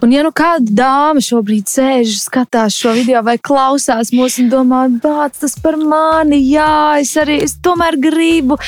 Un, 0.00 0.12
ja 0.14 0.24
nu 0.26 0.32
kāda 0.36 0.74
dāma 0.82 1.22
šobrīd 1.24 1.68
sēž, 1.70 2.16
skatās 2.24 2.76
šo 2.78 2.94
video 2.96 3.22
vai 3.26 3.36
klausās 3.38 4.12
mūsu 4.16 4.44
un 4.44 4.52
domā, 4.52 4.84
bāc, 5.02 5.38
tas 5.42 5.56
par 5.60 5.78
mani, 5.80 6.40
jā, 6.50 7.00
es 7.02 7.14
arī 7.20 7.40
es 7.44 7.56
tomēr 7.62 7.98
gribu, 8.00 8.58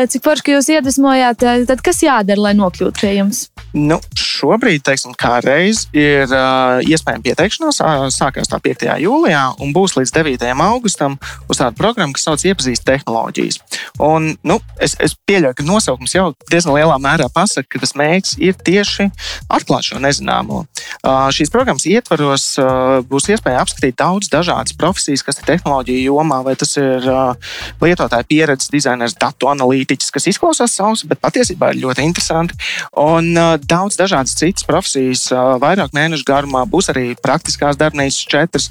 cik 0.00 0.24
forši, 0.26 0.46
ka 0.46 0.56
jūs 0.56 0.72
iedvesmojāt, 0.76 1.46
tad 1.68 1.84
kas 1.84 2.02
jādara, 2.04 2.48
lai 2.48 2.56
nokļūtu 2.58 3.04
pie 3.04 3.16
jums? 3.18 3.48
Nu, 3.70 4.00
šobrīd, 4.18 4.82
teiksim, 4.82 5.12
kā 5.18 5.36
reiz 5.44 5.84
ir 5.94 6.26
uh, 6.26 6.80
iespējama 6.82 7.22
pieteikšanās. 7.22 7.78
Uh, 7.78 8.08
sākās 8.10 8.50
tā 8.50 8.58
5. 8.62 8.88
jūlijā 8.98 9.44
un 9.62 9.70
būs 9.76 9.94
līdz 9.94 10.10
9. 10.16 10.48
augustam 10.64 11.14
uz 11.46 11.60
tādu 11.60 11.78
programmu, 11.78 12.16
kas 12.16 12.26
sauc 12.26 12.42
Iepazīst 12.42 12.82
tehnoloģijas. 12.88 13.60
Un, 14.02 14.32
nu, 14.42 14.58
es, 14.82 14.96
es 14.98 15.14
pieļauju, 15.28 15.60
ka 15.60 15.68
nosaukums 15.68 16.16
jau 16.16 16.29
diezgan 16.50 16.76
lielā 16.76 16.96
mērā 17.02 17.28
pasaka, 17.32 17.68
ka 17.74 17.82
tas 17.82 17.94
mērķis 17.98 18.38
ir 18.42 18.56
tieši 18.66 19.08
atklāt 19.50 19.88
šo 19.90 20.00
nezināmo. 20.02 20.64
Šīs 21.34 21.52
programmas 21.52 21.86
ietvaros 21.88 22.46
būs 23.10 23.28
iespēja 23.34 23.62
apskatīt 23.64 23.98
daudz 24.00 24.30
dažādas 24.32 24.76
profesijas, 24.78 25.24
kas 25.26 25.40
ir 25.40 25.48
tehnoloģija 25.48 26.06
jomā, 26.08 26.40
vai 26.46 26.56
tas 26.60 26.76
ir 26.80 27.06
lietotāja 27.82 28.26
pieredzes 28.28 28.72
dizainers, 28.72 29.16
datu 29.20 29.50
analītiķis, 29.52 30.12
kas 30.14 30.28
izklausās 30.32 30.74
savs, 30.78 31.04
bet 31.08 31.22
patiesībā 31.22 31.72
ir 31.72 31.82
ļoti 31.84 32.06
interesanti. 32.08 32.58
Un 33.00 33.32
daudz 33.64 33.98
dažādas 34.00 34.36
citas 34.40 34.66
profesijas, 34.68 35.28
vairāk 35.62 35.94
mēnešu 35.96 36.26
garumā 36.28 36.64
būs 36.70 36.90
arī 36.94 37.14
praktiskās 37.20 37.78
darbnīcas 37.80 38.26
četras. 38.30 38.70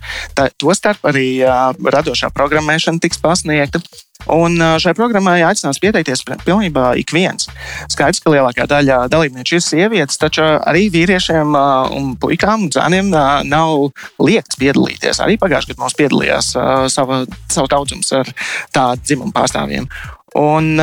Tostarp 0.59 1.09
arī 1.09 1.29
radošā 1.43 2.31
programmēšana 2.35 3.01
tiks 3.03 3.21
pasniegta. 3.23 3.83
Un 4.27 4.59
šai 4.83 4.91
programmai 4.97 5.39
aicinās 5.47 5.79
pieteikties 5.81 6.25
pilnībā 6.43 6.91
ik 6.99 7.13
viens. 7.15 7.47
Skaidrs, 7.89 8.19
ka 8.21 8.33
lielākā 8.33 8.67
daļa 8.69 8.99
dalībnieku 9.11 9.55
ir 9.55 9.63
sievietes, 9.63 10.19
taču 10.21 10.43
arī 10.43 10.89
vīriešiem 10.93 11.55
un 11.95 12.11
puikām 12.19 12.67
un 12.67 12.73
zēniem 12.75 13.09
nav 13.47 13.87
liekts 14.19 14.59
piedalīties. 14.59 15.23
Arī 15.23 15.39
pagājušajā 15.41 15.73
gadā 15.73 15.85
mums 15.85 15.97
piedalījās 15.97 16.51
sava, 16.93 17.23
savu 17.49 17.71
daudzums 17.71 18.11
ar 18.19 18.29
tādu 18.75 19.07
dzimumu 19.07 19.33
pārstāvjiem. 19.33 19.89
Un, 20.37 20.75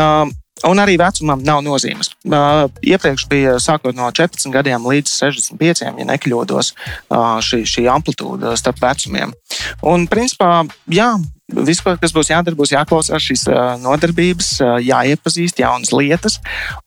Un 0.64 0.80
arī 0.80 0.94
vecumam 0.96 1.42
nav 1.44 1.60
nozīmes. 1.64 2.14
Uh, 2.24 2.64
iepriekš 2.80 3.26
bija 3.28 3.58
sākot 3.60 3.96
no 3.96 4.08
14 4.08 4.48
gadiem 4.54 4.88
līdz 4.88 5.12
65, 5.12 5.84
ja 5.84 5.92
nekļūdos, 5.92 6.72
uh, 7.12 7.36
šī, 7.44 7.60
šī 7.68 7.84
amplitūda 7.92 8.54
starp 8.56 8.80
vecumiem. 8.80 9.34
Un, 9.84 10.08
principā, 10.08 10.62
jā, 10.88 11.12
Viss, 11.46 11.78
kas 11.78 12.10
būs 12.10 12.32
jādara, 12.32 12.58
būs 12.58 12.72
jāklausās 12.72 13.22
šīs 13.22 13.44
nodarbības, 13.78 14.48
jāiepazīst 14.82 15.60
jaunas 15.62 15.92
lietas. 15.94 16.40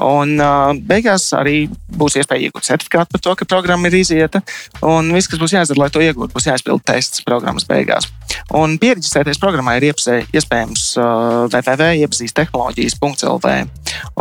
Un 0.03 0.35
beigās 0.83 1.29
arī 1.31 1.69
būs 1.95 2.19
iespēja 2.19 2.49
iegūt 2.49 2.67
certifikātu 2.67 3.15
par 3.15 3.23
to, 3.23 3.37
ka 3.39 3.47
programma 3.47 3.87
ir 3.87 4.01
izieta. 4.01 4.43
Un 4.83 5.15
viss, 5.15 5.31
kas 5.31 5.39
būs 5.39 5.55
jādara, 5.55 5.85
lai 5.85 5.91
to 5.95 6.03
iegūtu, 6.03 6.35
būs 6.35 6.51
jāizpild 6.51 6.83
tests 6.83 7.23
programmas 7.23 7.63
beigās. 7.71 8.11
Un 8.57 8.77
pierakstēties 8.81 9.39
programmai 9.41 9.77
ir 9.79 9.83
iespējams 9.89 10.83
www.iepazīsttehnoloģijas.lv. 11.53 13.47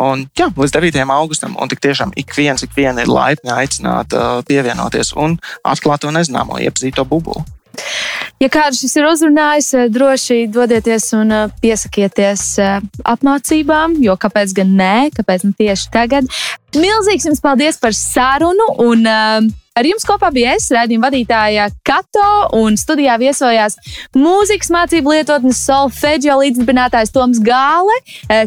Un, 0.03 0.17
jā, 0.39 0.47
līdz 0.55 0.73
9. 0.79 1.11
augustam, 1.19 1.57
un 1.61 1.69
tik 1.71 1.81
tiešām 1.85 2.11
ik 2.19 2.35
viens, 2.37 2.63
ik 2.65 2.73
viena 2.77 3.01
ir 3.05 3.11
laipni 3.13 3.51
aicināta 3.55 4.43
pievienoties 4.49 5.13
un 5.17 5.39
atklāt 5.67 6.01
to 6.05 6.11
nezināmo, 6.15 6.55
iepazīt 6.63 6.95
to 6.99 7.05
bubulu. 7.09 7.45
Ja 8.39 8.47
kāds 8.53 8.79
šis 8.83 8.95
ir 8.99 9.07
uzrunājis, 9.09 9.69
eh, 9.75 9.89
droši 9.91 10.39
dodieties 10.55 11.09
un 11.19 11.35
eh, 11.35 11.55
piesakieties 11.63 12.45
eh, 12.63 12.77
apmācībām, 13.13 13.97
jo 14.05 14.15
kāpēc 14.21 14.55
gan 14.61 14.77
nē, 14.79 14.97
kāpēc 15.17 15.47
ne 15.49 15.55
tieši 15.59 15.91
tagad. 15.95 16.29
Milzīgs 16.77 17.27
jums 17.27 17.43
paldies 17.43 17.81
par 17.83 17.97
sarunu! 17.97 18.69
Un, 18.85 19.07
Ar 19.79 19.87
jums 19.87 20.03
kopā 20.03 20.33
bija 20.35 20.57
es, 20.59 20.65
redzējuma 20.75 21.07
vadītāja 21.07 21.69
Kato, 21.87 22.31
un 22.59 22.75
studijā 22.81 23.15
viesojās 23.21 23.77
mūzikas 24.19 24.73
mācību 24.75 25.13
lietotnes 25.15 25.61
Solfeģio 25.69 26.35
līdzdibinātājs 26.41 27.15
Toms 27.15 27.39
Gāle, 27.47 27.95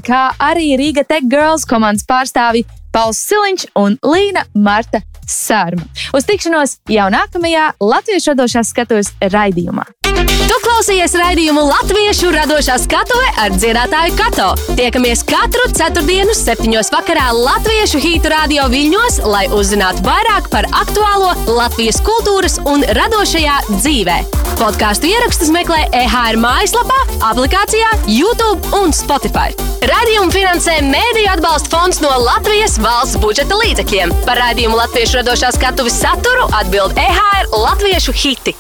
kā 0.03 0.25
arī 0.43 0.73
Riga 0.81 1.05
Tech 1.07 1.29
Girls 1.31 1.63
komandas 1.69 2.03
pārstāvi 2.09 2.65
Pauls 2.91 3.23
Siliņš 3.29 3.69
un 3.79 3.95
Līna 4.03 4.43
Marta 4.51 4.99
Sārma. 5.23 5.87
Uz 6.11 6.27
tikšanos 6.27 6.81
jau 6.91 7.07
nākamajā 7.15 7.71
Latvijas 7.79 8.27
radošās 8.33 8.75
skatuves 8.75 9.15
raidījumā. 9.23 9.87
Tu 10.21 10.57
klausies 10.61 11.13
raidījumu 11.17 11.63
Latviešu 11.65 12.29
radošā 12.35 12.75
skatuvē 12.83 13.29
ar 13.41 13.55
dziedātāju 13.55 14.13
Kato. 14.19 14.49
Tiekamies 14.77 15.23
katru 15.25 15.65
ceturtdienu, 15.73 16.35
septiņos 16.37 16.91
vakarā 16.93 17.31
Latviešu 17.33 18.01
hītu 18.03 18.29
radio 18.29 18.67
viļņos, 18.69 19.21
lai 19.25 19.47
uzzinātu 19.57 20.05
vairāk 20.05 20.51
par 20.53 20.67
aktuālo 20.83 21.33
Latvijas 21.49 22.01
kultūras 22.05 22.59
un 22.69 22.85
radošajā 22.97 23.57
dzīvē. 23.71 24.19
Podkāstu 24.61 25.09
ierakstus 25.09 25.49
meklē 25.53 25.87
EHR 26.03 26.37
mājaslapā, 26.41 26.99
aplikācijā, 27.31 27.89
YouTube 28.05 28.75
un 28.77 28.93
Spotify. 28.93 29.55
Radījumu 29.89 30.29
finansē 30.35 30.83
Mēdīļu 30.85 31.31
atbalsta 31.33 31.73
fonds 31.73 32.01
no 32.03 32.11
Latvijas 32.21 32.77
valsts 32.83 33.17
budžeta 33.23 33.57
līdzekļiem. 33.63 34.13
Par 34.27 34.37
raidījumu 34.45 34.77
Latviešu 34.77 35.23
radošā 35.23 35.55
skatuves 35.57 35.97
saturu 36.03 36.51
atbild 36.61 36.93
EHR 36.93 37.55
Latviešu 37.55 38.13
hiti. 38.13 38.53